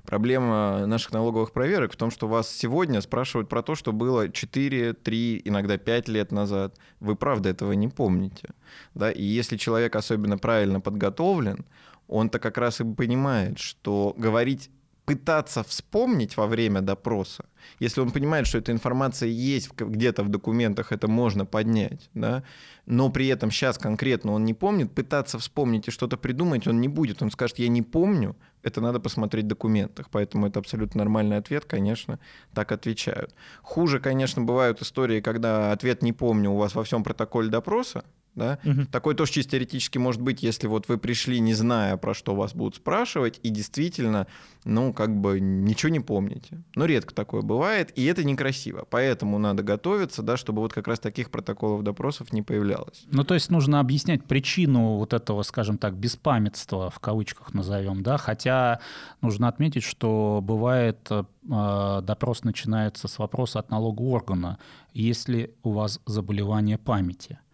[0.08, 4.94] Проблема наших налоговых проверок в том, что вас сегодня спрашивают про то, что было 4,
[4.94, 6.78] 3, иногда 5 лет назад.
[7.02, 8.52] Вы правда этого не помните.
[8.94, 9.12] Да?
[9.12, 11.66] И если человек особенно правильно подготовлен,
[12.08, 14.70] он-то как раз и понимает, что говорить
[15.08, 17.46] пытаться вспомнить во время допроса,
[17.80, 22.44] если он понимает, что эта информация есть где-то в документах, это можно поднять, да,
[22.86, 26.90] но при этом сейчас конкретно он не помнит, пытаться вспомнить и что-то придумать он не
[26.90, 27.22] будет.
[27.22, 30.10] Он скажет, я не помню, это надо посмотреть в документах.
[30.12, 32.20] Поэтому это абсолютно нормальный ответ, конечно,
[32.54, 33.34] так отвечают.
[33.62, 38.04] Хуже, конечно, бывают истории, когда ответ «не помню» у вас во всем протоколе допроса,
[38.38, 38.60] да?
[38.64, 38.86] Угу.
[38.92, 42.54] Такое тоже чисто теоретически может быть, если вот вы пришли, не зная, про что вас
[42.54, 44.28] будут спрашивать, и действительно,
[44.64, 46.64] ну, как бы ничего не помните.
[46.76, 48.86] Но редко такое бывает, и это некрасиво.
[48.90, 53.06] Поэтому надо готовиться, да, чтобы вот как раз таких протоколов допросов не появлялось.
[53.12, 58.18] Ну, то есть нужно объяснять причину вот этого, скажем так, беспамятства, в кавычках назовем, да,
[58.18, 58.80] хотя
[59.22, 64.60] нужно отметить, что бывает э, допрос начинается с вопроса от налогового органа,
[64.94, 67.40] если у вас заболевание памяти–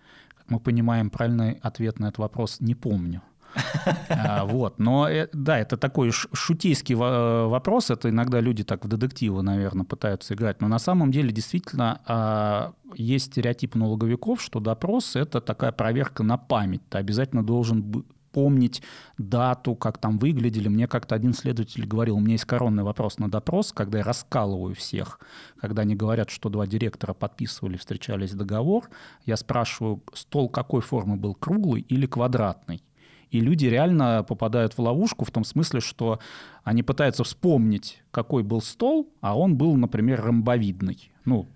[0.54, 3.22] мы понимаем правильный ответ на этот вопрос «не помню».
[4.10, 9.42] А, вот, но э, да, это такой шутейский вопрос, это иногда люди так в детективы,
[9.44, 15.42] наверное, пытаются играть, но на самом деле действительно а, есть стереотип налоговиков, что допрос– это
[15.42, 18.82] такая проверка на память, ты обязательно должен помнить
[19.18, 20.68] дату, как там выглядели.
[20.68, 24.76] Мне как-то один следователь говорил, у меня есть коронный вопрос на допрос, когда я раскалываю
[24.76, 25.20] всех,
[25.62, 28.90] когда они говорят, что два директора подписывали, встречались договор,
[29.26, 32.84] я спрашиваю, стол какой формы был, круглый или квадратный?
[33.30, 36.20] И люди реально попадают в ловушку в том смысле, что
[36.64, 41.13] они пытаются вспомнить, какой был стол, а он был, например, ромбовидный.
[41.26, 41.48] Ну,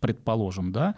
[0.00, 0.94] предположим, да.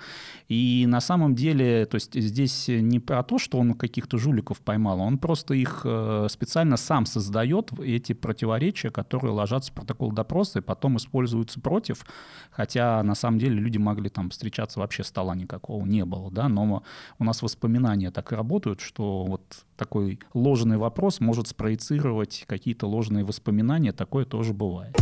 [0.48, 5.00] И на самом деле, то есть здесь не про то, что он каких-то жуликов поймал,
[5.00, 10.62] он просто их э, специально сам создает, эти противоречия, которые ложатся в протокол допроса и
[10.62, 12.04] потом используются против,
[12.50, 16.82] хотя на самом деле люди могли там встречаться, вообще стола никакого не было, да, но
[17.18, 23.24] у нас воспоминания так и работают, что вот такой ложный вопрос может спроецировать какие-то ложные
[23.24, 24.96] воспоминания, такое тоже бывает.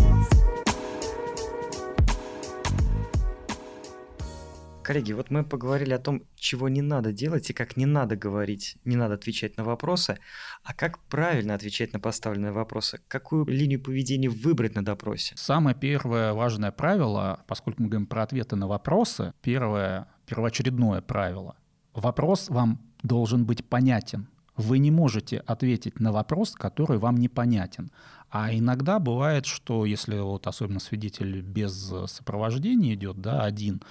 [4.86, 8.76] Коллеги, вот мы поговорили о том, чего не надо делать и как не надо говорить,
[8.84, 10.16] не надо отвечать на вопросы,
[10.62, 15.34] а как правильно отвечать на поставленные вопросы, какую линию поведения выбрать на допросе.
[15.36, 21.56] Самое первое важное правило, поскольку мы говорим про ответы на вопросы, первое, первоочередное правило.
[21.92, 24.28] Вопрос вам должен быть понятен.
[24.54, 27.90] Вы не можете ответить на вопрос, который вам непонятен.
[28.30, 33.82] А иногда бывает, что если вот особенно свидетель без сопровождения идет, да, один,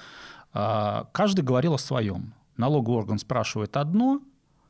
[1.11, 2.33] каждый говорил о своем.
[2.55, 4.21] Налоговый орган спрашивает одно,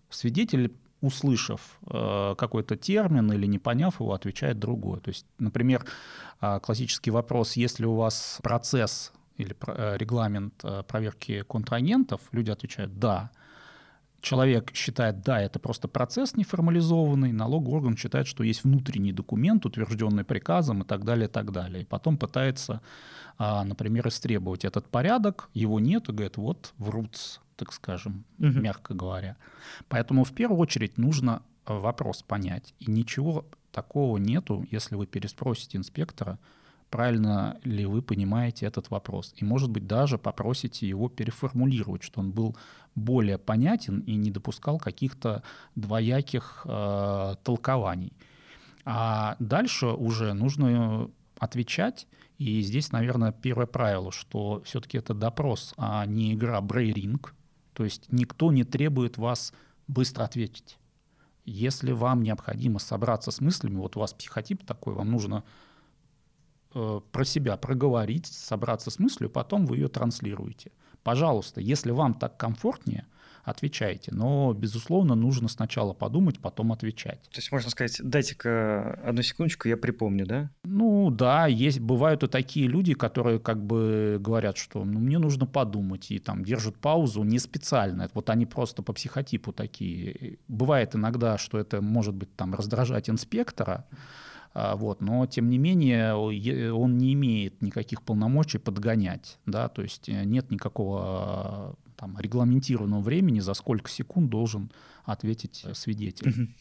[0.09, 4.99] свидетель, услышав э, какой-то термин или не поняв его, отвечает другое.
[4.99, 5.85] То есть, например,
[6.39, 12.97] а, классический вопрос, если у вас процесс или э, регламент э, проверки контрагентов, люди отвечают
[12.97, 13.31] «да»,
[14.25, 20.23] человек считает, да, это просто процесс неформализованный, налоговый орган считает, что есть внутренний документ, утвержденный
[20.23, 21.83] приказом и так далее, и так далее.
[21.83, 22.81] И потом пытается,
[23.37, 28.47] а, например, истребовать этот порядок, его нет, и говорит, вот врут, так скажем, угу.
[28.47, 29.37] мягко говоря.
[29.87, 32.73] Поэтому в первую очередь нужно э, вопрос понять.
[32.79, 36.39] И ничего такого нету, если вы переспросите инспектора,
[36.95, 39.33] правильно ли вы понимаете этот вопрос.
[39.35, 42.55] И, может быть, даже попросите его переформулировать, что он был
[42.95, 45.43] более понятен и не допускал каких-то
[45.75, 48.13] двояких э, толкований.
[48.85, 52.07] А дальше уже нужно отвечать.
[52.37, 57.35] И здесь, наверное, первое правило, что все-таки это допрос, а не игра брейринг.
[57.73, 59.51] То есть никто не требует вас
[59.89, 60.77] быстро ответить.
[61.43, 65.43] Если вам необходимо собраться с мыслями, вот у вас психотип такой, вам нужно
[66.77, 70.73] Э, про себя проговорить, собраться с мыслью, потом вы ее транслируете.
[71.03, 73.05] Пожалуйста, если вам так комфортнее,
[73.45, 74.11] отвечайте.
[74.13, 77.21] Но, безусловно, нужно сначала подумать, потом отвечать.
[77.31, 80.49] То есть можно сказать, дайте-ка одну секундочку, я припомню, да?
[80.65, 85.45] Ну да, есть, бывают и такие люди, которые как бы говорят, что ну, мне нужно
[85.45, 88.09] подумать, и там держат паузу не специально.
[88.13, 90.39] Вот они просто по психотипу такие.
[90.49, 93.85] Бывает иногда, что это может быть там раздражать инспектора,
[94.55, 99.37] вот, но, тем не менее, он не имеет никаких полномочий подгонять.
[99.45, 99.67] Да?
[99.67, 104.71] То есть э, нет никакого там, регламентированного времени, за сколько секунд должен
[105.03, 106.29] ответить э, свидетель.
[106.29, 106.51] Угу.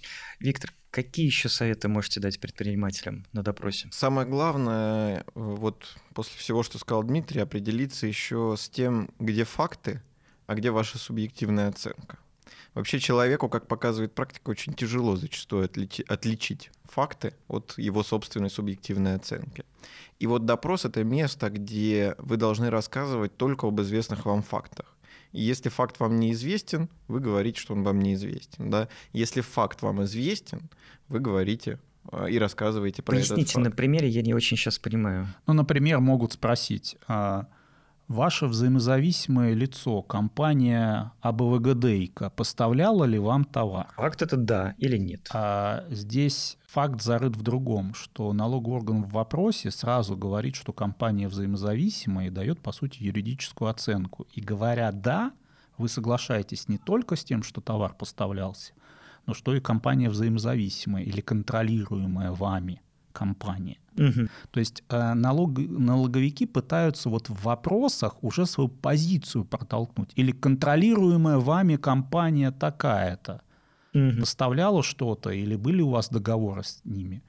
[0.41, 3.89] Виктор, какие еще советы можете дать предпринимателям на допросе?
[3.93, 10.03] Самое главное, э, вот после всего, что сказал Дмитрий, определиться еще с тем, где факты,
[10.47, 12.19] а где ваша субъективная оценка.
[12.75, 19.65] Вообще человеку, как показывает практика, очень тяжело зачастую отличить факты от его собственной субъективной оценки.
[20.21, 24.87] И вот допрос— это место, где вы должны рассказывать только об известных вам фактах.
[25.33, 28.71] И если факт вам неизвестен, вы говорите, что он вам неизвестен.
[28.71, 28.89] Да?
[29.13, 30.71] Если факт вам известен,
[31.09, 31.81] вы говорите
[32.13, 33.65] э, и рассказываете про Поясните этот факт.
[33.65, 35.27] на примере, я не очень сейчас понимаю.
[35.49, 37.49] Ну, например, могут спросить, а,
[38.09, 43.93] ваше взаимозависимое лицо, компания АБВГДейка, поставляла ли вам товар?
[43.97, 45.29] Факт это да или нет?
[45.33, 51.29] А здесь факт зарыт в другом, что налоговый орган в вопросе сразу говорит, что компания
[51.29, 54.27] взаимозависимая и дает, по сути, юридическую оценку.
[54.33, 55.33] И говоря «да»,
[55.77, 58.73] вы соглашаетесь не только с тем, что товар поставлялся,
[59.27, 62.81] но что и компания взаимозависимая или контролируемая вами
[63.15, 63.79] компания.
[63.97, 64.29] Мгм.
[64.51, 70.11] То есть э, налог, налоговики пытаются вот в вопросах уже свою позицию протолкнуть.
[70.17, 73.41] Или контролируемая вами компания такая-то
[73.95, 74.21] Мгм.
[74.21, 77.23] поставляла что-то, или были у вас договоры с ними.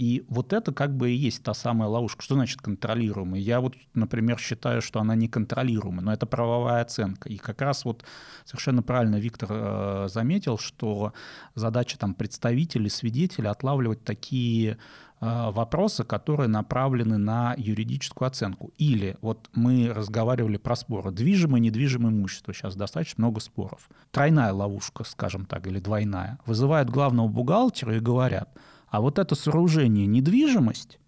[0.00, 2.22] И вот это как бы и есть та самая ловушка.
[2.22, 3.40] Что значит контролируемая?
[3.40, 7.28] Я вот, например, считаю, что она не контролируемая, но это правовая оценка.
[7.28, 8.04] И как раз вот
[8.44, 11.12] совершенно правильно Виктор э, заметил, что
[11.54, 14.78] задача там представителей, свидетелей отлавливать такие
[15.20, 18.72] вопросы, которые направлены на юридическую оценку.
[18.76, 21.10] Или вот мы разговаривали про споры.
[21.10, 22.52] Движимое, недвижимое имущество.
[22.52, 23.88] Сейчас достаточно много споров.
[24.10, 26.38] Тройная ловушка, скажем так, или двойная.
[26.44, 28.50] Вызывают главного бухгалтера и говорят,
[28.88, 30.98] а вот это сооружение недвижимость,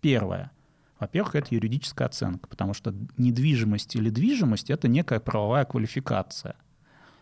[0.00, 0.50] первое,
[1.00, 6.56] во-первых, это юридическая оценка, потому что недвижимость или движимость– это некая правовая квалификация.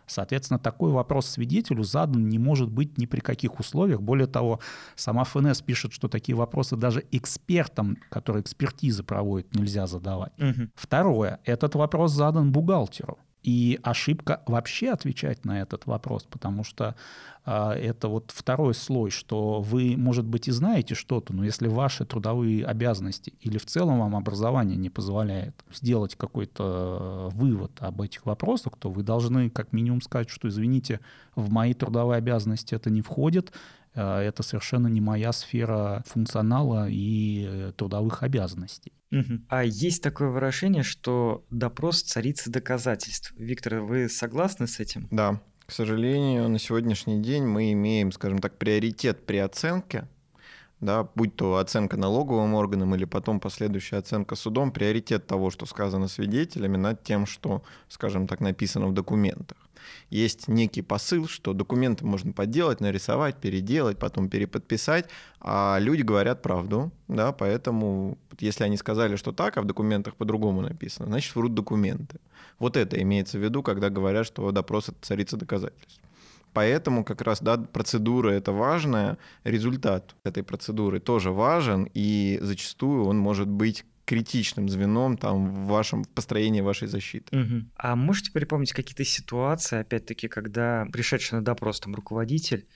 [0.06, 4.00] Соответственно, такой вопрос свидетелю задан не может быть ни при каких условиях.
[4.00, 4.60] Более того,
[4.94, 10.32] сама ФНС пишет, что такие вопросы даже экспертам, которые экспертизы проводят, нельзя задавать.
[10.38, 10.70] Мгм.
[10.74, 11.40] Второе.
[11.44, 13.18] Этот вопрос задан бухгалтеру.
[13.42, 16.94] И ошибка вообще отвечать на этот вопрос, потому что
[17.44, 22.04] а, это вот второй слой, что вы, может быть, и знаете что-то, но если ваши
[22.04, 28.26] трудовые обязанности или в целом вам образование не позволяет сделать какой-то э, вывод об этих
[28.26, 31.00] вопросах, то вы должны как минимум сказать, что, извините,
[31.34, 33.52] в мои трудовые обязанности это не входит, э,
[34.00, 38.92] это совершенно не моя сфера функционала и э, трудовых обязанностей.
[39.10, 39.44] Мгм.
[39.48, 43.32] А есть такое выражение, что допрос царица доказательств.
[43.36, 45.08] Виктор, вы согласны с этим?
[45.10, 50.08] Да, к сожалению, на сегодняшний день мы имеем, скажем так, приоритет при оценке,
[50.80, 56.08] да, будь то оценка налоговым органом или потом последующая оценка судом, приоритет того, что сказано
[56.08, 59.58] свидетелями, над тем, что, скажем так, написано в документах.
[60.10, 65.06] Есть некий посыл, что документы можно подделать, нарисовать, переделать, потом переподписать,
[65.40, 70.60] а люди говорят правду, да, поэтому если они сказали, что так, а в документах по-другому
[70.60, 72.18] написано, значит, врут документы.
[72.58, 76.00] Вот это имеется в виду, когда говорят, что допрос— это царица доказательств.
[76.52, 83.18] Поэтому как раз да, процедура это важная, результат этой процедуры тоже важен, и зачастую он
[83.18, 87.36] может быть критичным звеном там, в вашем в построении вашей защиты.
[87.36, 87.70] Мгм.
[87.76, 92.66] А можете припомнить какие-то ситуации, опять-таки, когда пришедший на допрос там руководитель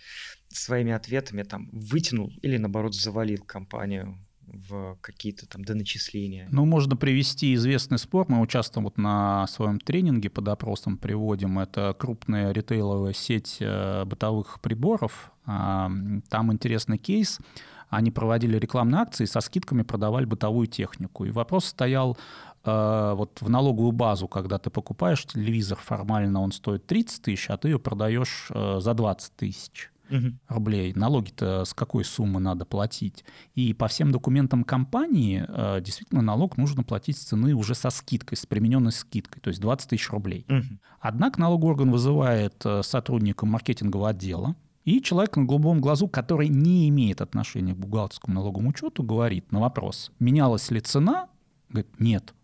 [0.48, 6.48] своими ответами там вытянул или наоборот завалил компанию в какие-то там доначисления?
[6.52, 8.26] Ну, можно привести известный спор.
[8.28, 11.58] Мы участвуем вот на своем тренинге по допросам приводим.
[11.58, 15.32] Это крупная ритейловая сеть э, бытовых приборов.
[15.44, 17.40] Там интересный кейс.
[17.88, 21.25] Они проводили рекламные акции, со скидками продавали бытовую технику.
[21.25, 22.16] И вопрос стоял
[22.64, 27.57] э, вот в налоговую базу, когда ты покупаешь телевизор, формально он стоит 30 тысяч, а
[27.57, 30.38] ты ее продаешь э, за 20 тысяч Мгм.
[30.49, 30.92] рублей.
[30.94, 33.25] Налоги-то с какой суммы надо платить?
[33.57, 38.38] И по всем документам компании э, действительно налог нужно платить с цены уже со скидкой,
[38.38, 40.44] с примененной скидкой, то есть 20 тысяч рублей.
[40.49, 40.79] Мгм.
[41.01, 44.55] Однако налоговый орган вызывает э, сотрудника маркетингового отдела,
[44.87, 49.61] и человек на голубом глазу, который не имеет отношения к бухгалтерскому налоговому учету, говорит на
[49.61, 51.29] вопрос, менялась ли цена?
[51.68, 52.35] Говорит, нет.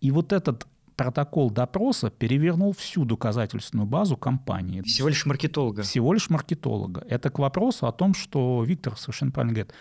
[0.00, 4.82] И вот этот протокол допроса перевернул всю доказательственную базу компании.
[4.82, 5.82] Всего лишь маркетолога.
[5.82, 7.04] Всего лишь маркетолога.
[7.08, 9.74] Это к вопросу о том, что Виктор совершенно правильно говорит.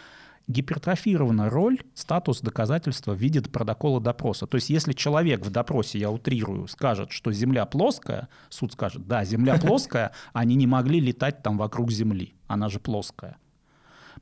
[0.47, 4.47] Гипертрофирована роль, статус доказательства в виде протокола допроса.
[4.47, 9.25] То есть если человек в допросе, я утрирую, скажет, что Земля плоская, суд скажет, да,
[9.25, 13.37] Земля плоская, они не могли летать там вокруг Земли, она же плоская.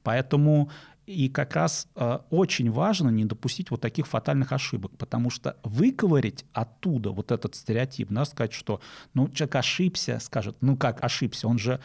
[0.02, 0.72] Поэтому
[1.06, 6.46] и как раз э, очень важно не допустить вот таких фатальных ошибок, потому что выковырить
[6.54, 8.82] оттуда вот этот стереотип, да, сказать, что
[9.14, 11.80] ну, человек ошибся, скажет, ну как ошибся, он же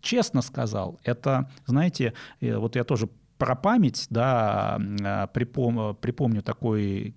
[0.00, 1.00] честно сказал.
[1.02, 3.08] Это, знаете, э, вот я тоже
[3.40, 7.16] про память, да, э, припом- припомню такой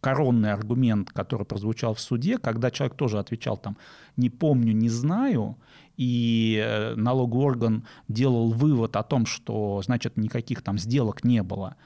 [0.00, 3.76] коронный аргумент, который прозвучал в суде, когда человек тоже отвечал там
[4.16, 5.58] «не помню, не знаю»,
[5.98, 11.76] и э, налоговый орган делал вывод о том, что, значит, никаких там сделок не было.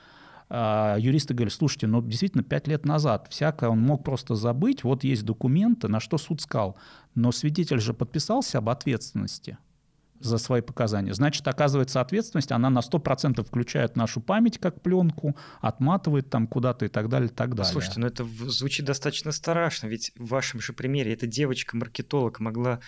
[0.48, 5.02] А юристы говорят, слушайте, ну действительно, пять лет назад всякое он мог просто забыть, вот
[5.02, 6.76] есть документы, на что суд сказал,
[7.14, 9.56] но свидетель же подписался об ответственности
[10.24, 11.14] за свои показания.
[11.14, 16.88] Значит, оказывается, ответственность, она на 100% включает нашу память как пленку, отматывает там куда-то и
[16.88, 17.72] так далее, и так далее.
[17.72, 22.80] Слушайте, ну это звучит достаточно страшно, ведь в вашем же примере эта девочка-маркетолог могла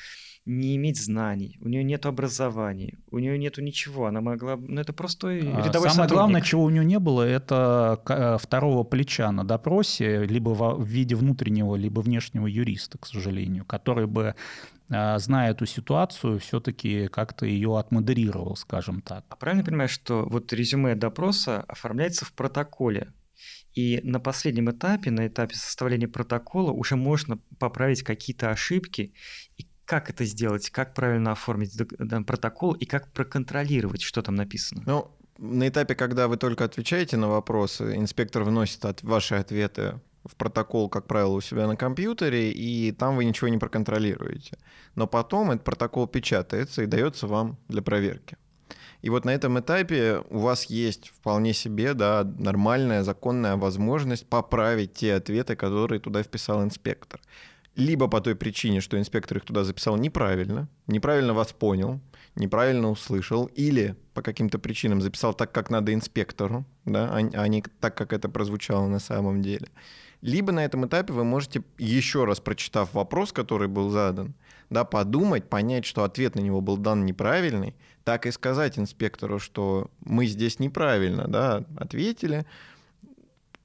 [0.46, 4.92] не иметь знаний, у нее нет образования, у нее нету ничего, она могла, ну это
[4.92, 6.12] простой а, рядовой Самое сотрудник.
[6.12, 11.14] главное, чего у нее не было, это э, второго плеча на допросе, либо в виде
[11.14, 14.34] внутреннего, либо внешнего юриста, к сожалению, который бы
[14.88, 19.24] зная эту ситуацию, все-таки как-то ее отмодерировал, скажем так.
[19.28, 23.12] А правильно понимаешь, что вот резюме допроса оформляется в протоколе,
[23.74, 29.14] и на последнем этапе, на этапе составления протокола, уже можно поправить какие-то ошибки,
[29.56, 31.76] и как это сделать, как правильно оформить
[32.26, 34.82] протокол и как проконтролировать, что там написано?
[34.86, 40.36] Ну, на этапе, когда вы только отвечаете на вопросы, инспектор вносит от ваши ответы в
[40.36, 44.58] протокол, как правило, у себя на компьютере, и там вы ничего не проконтролируете.
[44.94, 48.36] Но потом этот протокол печатается и дается вам для проверки.
[49.02, 54.94] И вот на этом этапе у вас есть вполне себе да, нормальная законная возможность поправить
[54.94, 57.20] те ответы, которые туда вписал инспектор
[57.76, 62.00] либо по той причине, что инспектор их туда записал неправильно, неправильно вас понял,
[62.36, 67.62] неправильно услышал, или по каким-то причинам записал так, как надо инспектору, да, а, а не
[67.80, 69.68] так, как это прозвучало на самом деле.
[70.24, 74.34] Либо на этом этапе вы можете, еще раз прочитав вопрос, который был задан,
[74.70, 79.90] да, подумать, понять, что ответ на него был дан неправильный, так и сказать инспектору, что
[80.00, 82.46] мы здесь неправильно да, ответили,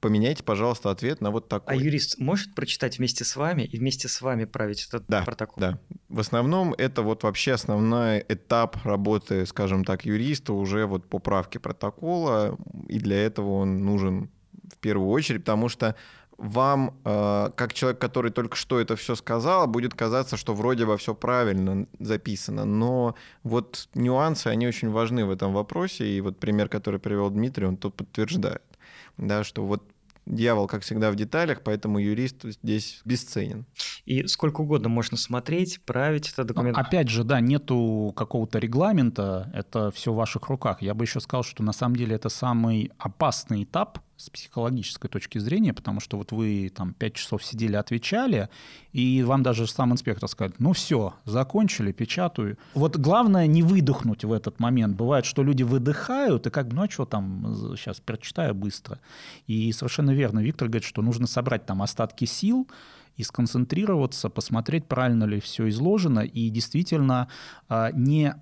[0.00, 1.74] поменяйте, пожалуйста, ответ на вот такой.
[1.74, 5.56] А юрист может прочитать вместе с вами и вместе с вами править этот да, протокол?
[5.58, 5.78] Да.
[6.10, 11.58] В основном это вот вообще основной этап работы, скажем так, юриста уже вот по правке
[11.58, 14.28] протокола, и для этого он нужен
[14.70, 15.96] в первую очередь, потому что
[16.40, 20.96] вам, э, как человек, который только что это все сказал, будет казаться, что вроде бы
[20.96, 26.68] все правильно записано, но вот нюансы, они очень важны в этом вопросе, и вот пример,
[26.68, 28.62] который привел Дмитрий, он тут подтверждает
[29.20, 29.82] да, что вот
[30.26, 33.66] дьявол, как всегда, в деталях, поэтому юрист здесь бесценен.
[34.04, 36.76] И сколько угодно можно смотреть, править этот документ.
[36.76, 40.82] Но, опять же, да, нету какого-то регламента, это все в ваших руках.
[40.82, 45.38] Я бы еще сказал, что на самом деле это самый опасный этап с психологической точки
[45.38, 48.50] зрения, потому что вот вы там 5 часов сидели, отвечали,
[48.92, 52.58] и вам даже сам инспектор скажет, ну все, закончили, печатаю.
[52.74, 54.94] Вот главное не выдохнуть в этот момент.
[54.94, 59.00] Бывает, что люди выдыхают, и как бы, ну а что там, сейчас прочитаю быстро.
[59.46, 62.68] И совершенно верно, Виктор говорит, что нужно собрать там остатки сил,
[63.16, 67.28] и сконцентрироваться, посмотреть, правильно ли все изложено, и действительно
[67.68, 68.34] а, не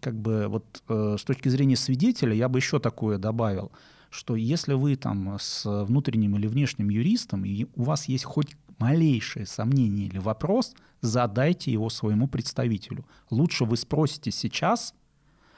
[0.00, 3.70] как бы вот э, с точки зрения свидетеля я бы еще такое добавил–
[4.10, 9.46] что если вы там с внутренним или внешним юристом, и у вас есть хоть малейшее
[9.46, 13.06] сомнение или вопрос, задайте его своему представителю.
[13.30, 14.94] Лучше вы спросите сейчас,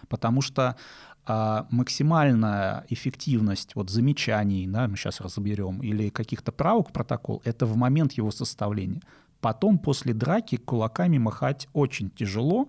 [0.09, 0.77] потому что
[1.25, 7.65] а, максимальная эффективность вот замечаний, да, мы сейчас разберем, или каких-то правок в протокол, это
[7.65, 9.03] в момент его составления.
[9.41, 12.69] Потом после драки кулаками махать очень тяжело,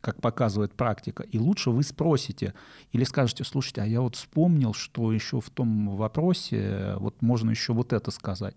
[0.00, 2.54] как показывает практика, и лучше вы спросите
[2.92, 7.72] или скажете, слушайте, а я вот вспомнил, что еще в том вопросе вот можно еще
[7.72, 8.56] вот это сказать.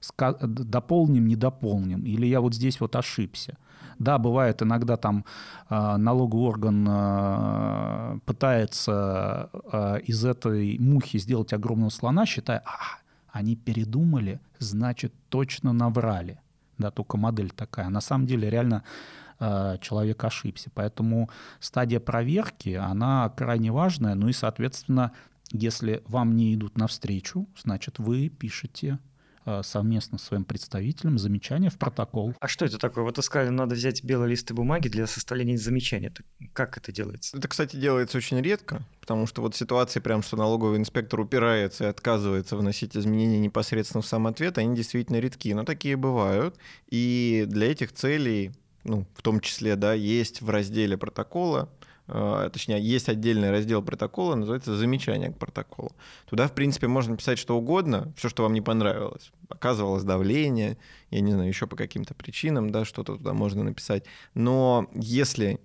[0.00, 3.58] Ска- дополним, не дополним, или я вот здесь вот ошибся.
[3.98, 5.24] Да, бывает иногда там
[5.68, 13.56] э, налоговый орган э, пытается э, из этой мухи сделать огромного слона, считая, а, они
[13.56, 16.40] передумали, значит, точно наврали.
[16.78, 17.86] Да, только модель такая.
[17.86, 18.84] А на самом деле реально
[19.38, 20.70] человек ошибся.
[20.74, 21.30] Поэтому
[21.60, 24.14] стадия проверки, она крайне важная.
[24.14, 25.12] Ну и, соответственно,
[25.52, 28.98] если вам не идут навстречу, значит, вы пишете
[29.46, 32.34] э, совместно с своим представителем замечания в протокол.
[32.38, 33.04] А что это такое?
[33.04, 36.12] Вот вы сказали, надо взять белые листы бумаги для составления замечания.
[36.52, 37.36] Как это делается?
[37.38, 41.86] Это, кстати, делается очень редко, потому что вот ситуации прям, что налоговый инспектор упирается и
[41.86, 46.56] отказывается вносить изменения непосредственно в сам ответ, они действительно редки, но такие бывают.
[46.90, 48.52] И для этих целей
[48.84, 51.68] ну, в том числе, да, есть в разделе протокола,
[52.06, 55.92] э, точнее, есть отдельный раздел протокола, называется «Замечание к протоколу».
[56.28, 59.30] Туда, в принципе, можно писать что угодно, все, что вам не понравилось.
[59.48, 60.78] Оказывалось давление,
[61.10, 64.04] я не знаю, еще по каким-то причинам, да, что-то туда можно написать.
[64.34, 65.60] Но если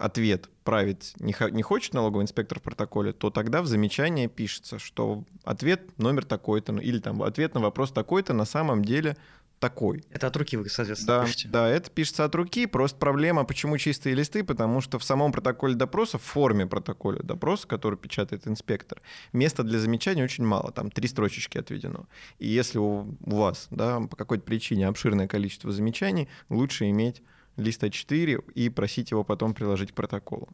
[0.00, 5.24] ответ править не, не хочет налоговый инспектор в протоколе, то тогда в замечании пишется, что
[5.44, 9.16] ответ номер такой-то, ну, или там ответ на вопрос такой-то на самом деле
[9.60, 10.02] такой.
[10.10, 11.48] Это от руки вы, соответственно, да, пишете?
[11.48, 12.66] Да, это пишется от руки.
[12.66, 17.68] Просто проблема, почему чистые листы, потому что в самом протоколе допроса, в форме протоколя допроса,
[17.68, 19.00] который печатает инспектор,
[19.32, 22.06] места для замечаний очень мало, там три строчечки отведено.
[22.38, 27.22] И если у, вас да, по какой-то причине обширное количество замечаний, лучше иметь
[27.60, 30.48] лист А4 и просить его потом приложить к протоколу.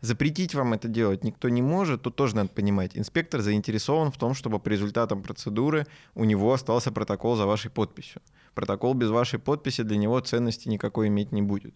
[0.00, 2.96] Запретить вам это делать никто не может, тут тоже надо понимать.
[2.96, 8.22] Инспектор заинтересован в том, чтобы по результатам процедуры у него остался протокол за вашей подписью.
[8.54, 11.74] Протокол без вашей подписи для него ценности никакой иметь не будет.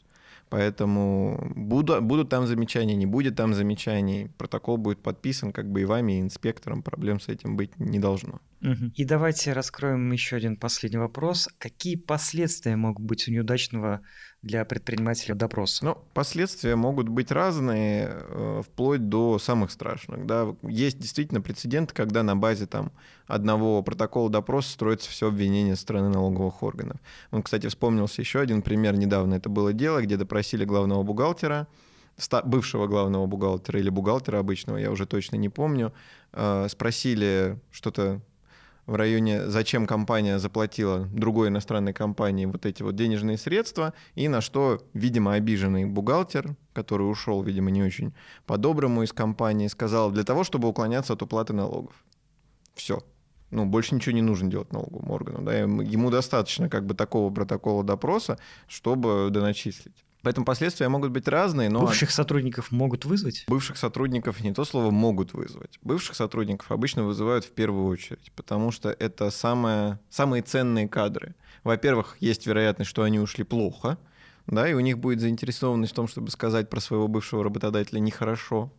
[0.48, 4.30] Поэтому буду, будут там замечания, не будет там замечаний.
[4.36, 6.82] Протокол будет подписан как бы и вами, и инспектором.
[6.82, 8.40] Проблем с этим быть не должно.
[8.94, 11.48] И давайте раскроем еще один последний вопрос.
[11.58, 14.02] Какие последствия могут быть у неудачного
[14.40, 15.84] для предпринимателя допроса?
[15.84, 20.26] Ну, последствия могут быть разные, э, вплоть до самых страшных.
[20.26, 20.54] Да.
[20.62, 22.92] Есть действительно прецеденты, когда на базе там,
[23.26, 27.00] одного протокола допроса строится все обвинение со стороны налоговых органов.
[27.32, 29.34] Он, кстати, вспомнился еще один пример недавно.
[29.34, 31.66] Это было дело, где допросили главного бухгалтера,
[32.44, 35.92] бывшего главного бухгалтера или бухгалтера обычного, я уже точно не помню,
[36.32, 38.20] э, спросили что-то
[38.86, 44.40] в районе, зачем компания заплатила другой иностранной компании вот эти вот денежные средства, и на
[44.40, 48.12] что, видимо, обиженный бухгалтер, который ушел, видимо, не очень
[48.46, 51.94] по-доброму из компании, сказал, для того, чтобы уклоняться от уплаты налогов.
[52.74, 53.02] Все.
[53.50, 55.42] Ну, больше ничего не нужно делать налоговому органу.
[55.42, 55.54] Да?
[55.54, 60.04] Ему достаточно как бы такого протокола допроса, чтобы доначислить.
[60.22, 61.80] Поэтому последствия могут быть разные, но...
[61.80, 63.44] Бывших сотрудников могут вызвать?
[63.48, 65.78] Бывших сотрудников не то слово могут вызвать.
[65.82, 71.34] Бывших сотрудников обычно вызывают в первую очередь, потому что это самое, самые ценные кадры.
[71.64, 73.98] Во-первых, есть вероятность, что они ушли плохо,
[74.46, 78.72] да, и у них будет заинтересованность в том, чтобы сказать про своего бывшего работодателя нехорошо.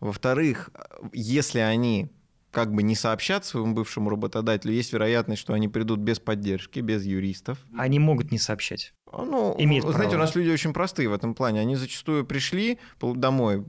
[0.00, 0.70] Во-вторых,
[1.12, 2.12] если они
[2.54, 7.04] как бы не сообщат своему бывшему работодателю, есть вероятность, что они придут без поддержки, без
[7.04, 7.58] юристов.
[7.76, 8.94] Они могут не сообщать.
[9.12, 10.14] Ну, Имеет знаете, право.
[10.14, 11.60] у нас люди очень простые в этом плане.
[11.60, 13.64] Они зачастую пришли домой,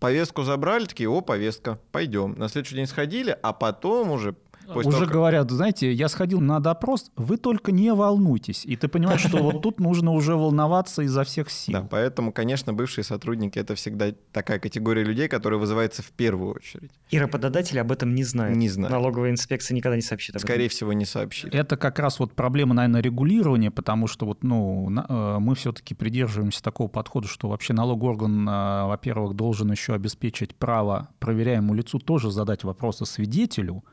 [0.00, 2.32] повестку забрали, такие, о, повестка, пойдем.
[2.36, 4.34] На следующий день сходили, а потом уже
[4.66, 8.64] После уже того, говорят, знаете, я сходил на допрос, вы только не волнуйтесь.
[8.64, 11.72] И ты понимаешь, что вот тут нужно уже волноваться изо всех сил.
[11.72, 16.90] Да, поэтому, конечно, бывшие сотрудники— это всегда такая категория людей, которая вызывается в первую очередь.
[17.10, 18.56] И работодатели об этом не знают.
[18.56, 18.92] Не знают.
[18.92, 20.48] Налоговая инспекция никогда не сообщит об этом.
[20.48, 21.54] Скорее всего, не сообщит.
[21.54, 26.62] Это как раз вот проблема, наверное, регулирования, потому что вот, ну, э, мы все-таки придерживаемся
[26.62, 32.30] такого подхода, что вообще налоговый орган, э, во-первых, должен еще обеспечить право проверяемому лицу тоже
[32.30, 33.84] задать вопросы свидетелю,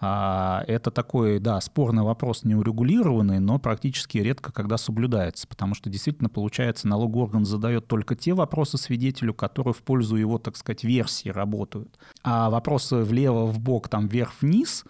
[0.00, 6.88] это такой, да, спорный вопрос, неурегулированный, но практически редко когда соблюдается, потому что действительно, получается,
[6.88, 11.98] налоговый орган задает только те вопросы свидетелю, которые в пользу его, так сказать, версии работают.
[12.22, 14.84] А вопросы влево, вбок, там, вверх-вниз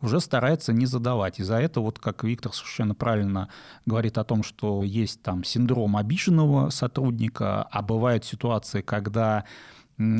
[0.00, 1.40] уже старается не задавать.
[1.40, 3.48] И за это, вот как Виктор совершенно правильно
[3.84, 9.44] говорит о том, что есть там синдром обиженного сотрудника, а бывают ситуации, когда,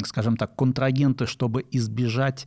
[0.04, 2.46] скажем так, контрагенты, чтобы избежать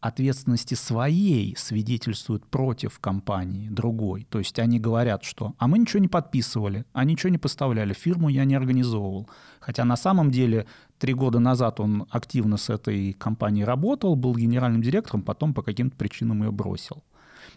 [0.00, 4.26] ответственности своей свидетельствуют против компании другой.
[4.30, 8.28] То есть они говорят, что «а мы ничего не подписывали, а ничего не поставляли, фирму
[8.28, 9.28] я не организовывал».
[9.60, 10.66] Хотя на самом деле
[10.98, 15.96] три года назад он активно с этой компанией работал, был генеральным директором, потом по каким-то
[15.96, 17.02] причинам ее бросил.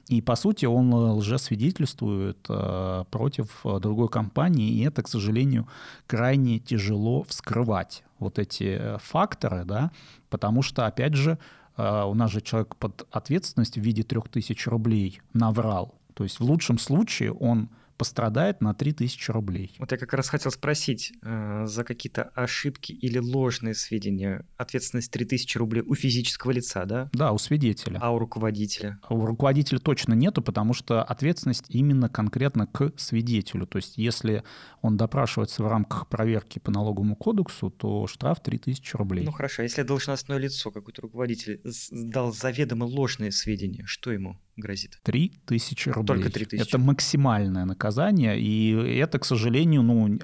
[0.07, 5.67] И, по сути, он лжесвидетельствует э, против э, другой компании, и это, к сожалению,
[6.07, 9.91] крайне тяжело вскрывать, вот эти э, факторы, да,
[10.29, 11.37] потому что, опять же,
[11.79, 15.95] у нас же человек под ответственностью в виде 3000 рублей наврал.
[16.13, 17.69] То есть в лучшем случае он
[17.99, 19.75] пострадает на 3000 рублей.
[19.77, 25.57] Вот я как раз хотел спросить, э, за какие-то ошибки или ложные сведения ответственность 3000
[25.57, 27.09] рублей у физического лица, да?
[27.11, 27.99] Да, у свидетеля.
[28.01, 28.99] А у руководителя?
[29.09, 33.67] У руководителя точно нету, потому что ответственность именно конкретно к свидетелю.
[33.67, 34.43] То есть если
[34.81, 39.25] он допрашивается в рамках проверки по налоговому кодексу, то штраф 3000 рублей.
[39.25, 44.39] Ну хорошо, а если должностное лицо, какой-то руководитель, дал заведомо ложные сведения, что ему?
[44.59, 44.99] Грозит?
[45.03, 46.07] Три тысячи рублей.
[46.07, 46.67] Только три тысячи.
[46.67, 50.19] Это максимальное наказание, и это, к сожалению, ну,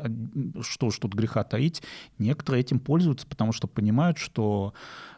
[0.61, 1.81] что ж тут греха таить,
[2.17, 4.73] некоторые этим пользуются, потому что понимают, что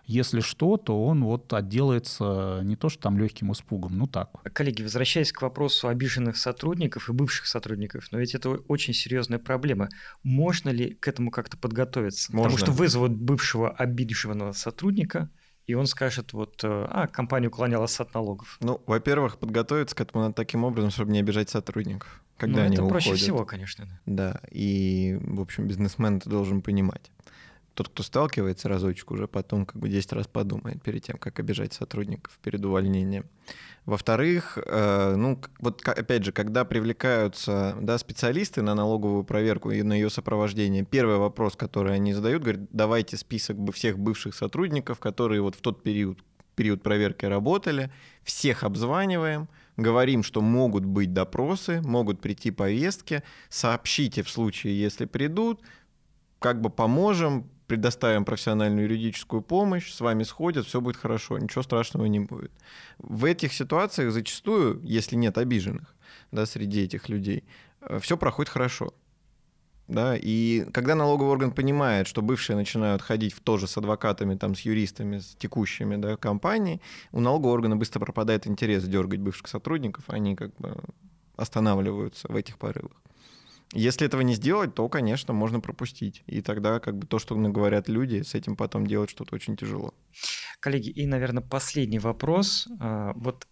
[0.05, 4.41] если что, то он вот отделается не то, что там легким испугом, ну так.
[4.53, 9.89] Коллеги, возвращаясь к вопросу обиженных сотрудников и бывших сотрудников, но ведь это очень серьезная проблема.
[10.23, 12.33] Можно ли к этому как-то подготовиться?
[12.33, 12.51] Можно.
[12.51, 15.29] Потому что вызовут бывшего обиженного сотрудника,
[15.67, 18.57] и он скажет, вот, э, а, компания уклонялась от налогов.
[18.61, 22.75] Ну, во-первых, подготовиться к этому надо таким образом, чтобы не обижать сотрудников, когда ну, они
[22.75, 23.05] это уходят.
[23.05, 23.85] проще всего, конечно.
[24.05, 27.11] Да, и, в общем, бизнесмен это должен понимать.
[27.77, 31.73] Тот, кто сталкивается разочек, уже потом как бы 10 раз подумает перед тем, как обижать
[31.73, 33.25] сотрудников перед увольнением.
[33.85, 39.93] Во-вторых, э, ну, вот опять же, когда привлекаются да, специалисты на налоговую проверку и на
[39.93, 45.53] ее сопровождение, первый вопрос, который они задают, говорят, давайте список всех бывших сотрудников, которые вот
[45.53, 46.17] в тот период,
[46.55, 47.91] период проверки работали,
[48.23, 55.61] всех обзваниваем, говорим, что могут быть допросы, могут прийти повестки, сообщите в случае, если придут,
[56.39, 62.05] как бы поможем, предоставим профессиональную юридическую помощь, с вами сходят, все будет хорошо, ничего страшного
[62.05, 62.51] не будет.
[62.97, 65.95] В этих ситуациях зачастую, если нет обиженных
[66.31, 67.43] да, среди этих людей,
[67.81, 68.93] э, все проходит хорошо.
[69.87, 74.53] Да, и когда налоговый орган понимает, что бывшие начинают ходить в тоже с адвокатами, там,
[74.53, 76.81] с юристами, с текущими да, компаний,
[77.13, 80.75] у налогового органа быстро пропадает интерес дергать бывших сотрудников, они как бы
[81.37, 82.97] останавливаются в этих порывах.
[83.73, 86.23] Если этого не сделать, то, конечно, можно пропустить.
[86.25, 89.93] И тогда как бы то, что говорят люди, с этим потом делать что-то очень тяжело.
[90.59, 92.67] Коллеги, и, наверное, последний вопрос.
[92.79, 93.45] А, вот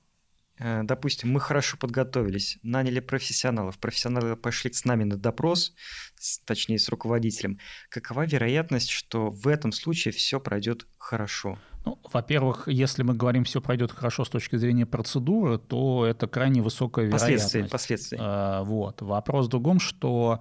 [0.57, 5.73] Э, допустим, мы хорошо подготовились, наняли профессионалов, профессионалы пошли с нами на допрос,
[6.17, 7.59] с, точнее с руководителем.
[7.89, 11.59] Какова вероятность, что в этом случае все пройдет хорошо?
[11.85, 16.61] Ну, во-первых, если мы говорим, все пройдет хорошо с точки зрения процедуры, то это крайне
[16.61, 17.71] высокая последствия, вероятность.
[17.71, 18.17] Последствия.
[18.21, 19.01] А, вот.
[19.01, 20.39] Вопрос в другом, что,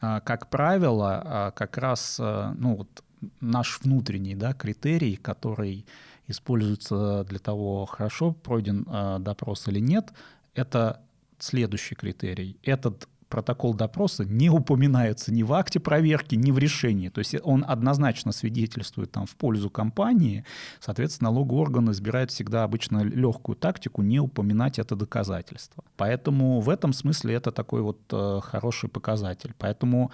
[0.00, 3.04] а, как правило, а, как раз ну, вот
[3.40, 5.86] наш внутренний да, критерий, который
[6.28, 8.84] используется для того, хорошо пройден
[9.22, 10.12] допрос или нет,
[10.54, 11.00] это
[11.38, 12.58] следующий критерий.
[12.62, 17.08] Этот протокол допроса не упоминается ни в акте проверки, ни в решении.
[17.08, 20.44] То есть он однозначно свидетельствует там, в пользу компании.
[20.80, 25.84] Соответственно, налоговый орган избирает всегда обычно легкую тактику не упоминать это доказательство.
[25.96, 29.54] Поэтому в этом смысле это такой вот э, хороший показатель.
[29.58, 30.10] Поэтому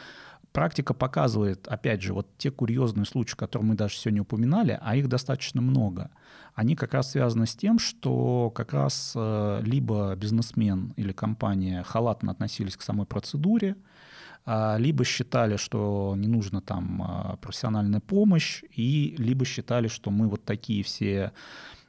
[0.53, 5.09] практика показывает, опять же, вот те курьезные случаи, которые мы даже сегодня упоминали, а их
[5.09, 6.11] достаточно много,
[6.55, 12.33] они как раз связаны с тем, что как раз э, либо бизнесмен или компания халатно
[12.33, 13.77] относились к самой процедуре,
[14.45, 20.29] а, либо считали, что не нужна там а, профессиональная помощь, и либо считали, что мы
[20.29, 21.33] вот такие все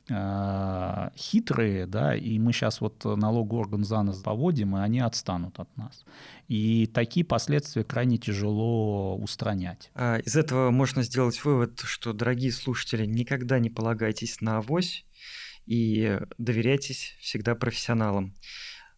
[0.09, 5.59] Э, хитрые, да, и мы сейчас вот налоговый орган за нас поводим, и они отстанут
[5.59, 6.03] от нас.
[6.49, 9.91] И такие последствия крайне тяжело устранять.
[9.95, 15.05] А, из этого можно сделать вывод, что, дорогие слушатели, никогда не полагайтесь на авось
[15.65, 18.33] и доверяйтесь всегда профессионалам.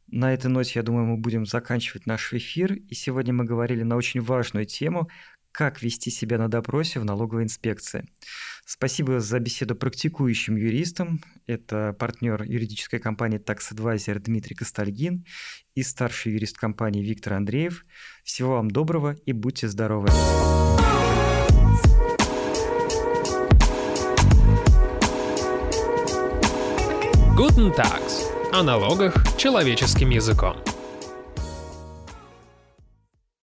[0.07, 2.73] На этой ноте, я думаю, мы будем заканчивать наш эфир.
[2.73, 5.09] И сегодня мы говорили на очень важную тему,
[5.51, 8.05] как вести себя на допросе в налоговой инспекции.
[8.67, 11.21] Спасибо за беседу практикующим юристам.
[11.45, 15.23] Это партнер юридической компании Tax Advisor Дмитрий Костальгин
[15.75, 17.85] и старший юрист компании Виктор Андреев.
[18.23, 20.07] Всего вам доброго и будьте здоровы.
[27.37, 28.23] Guten Tags.
[28.51, 30.57] О налогах человеческим языком.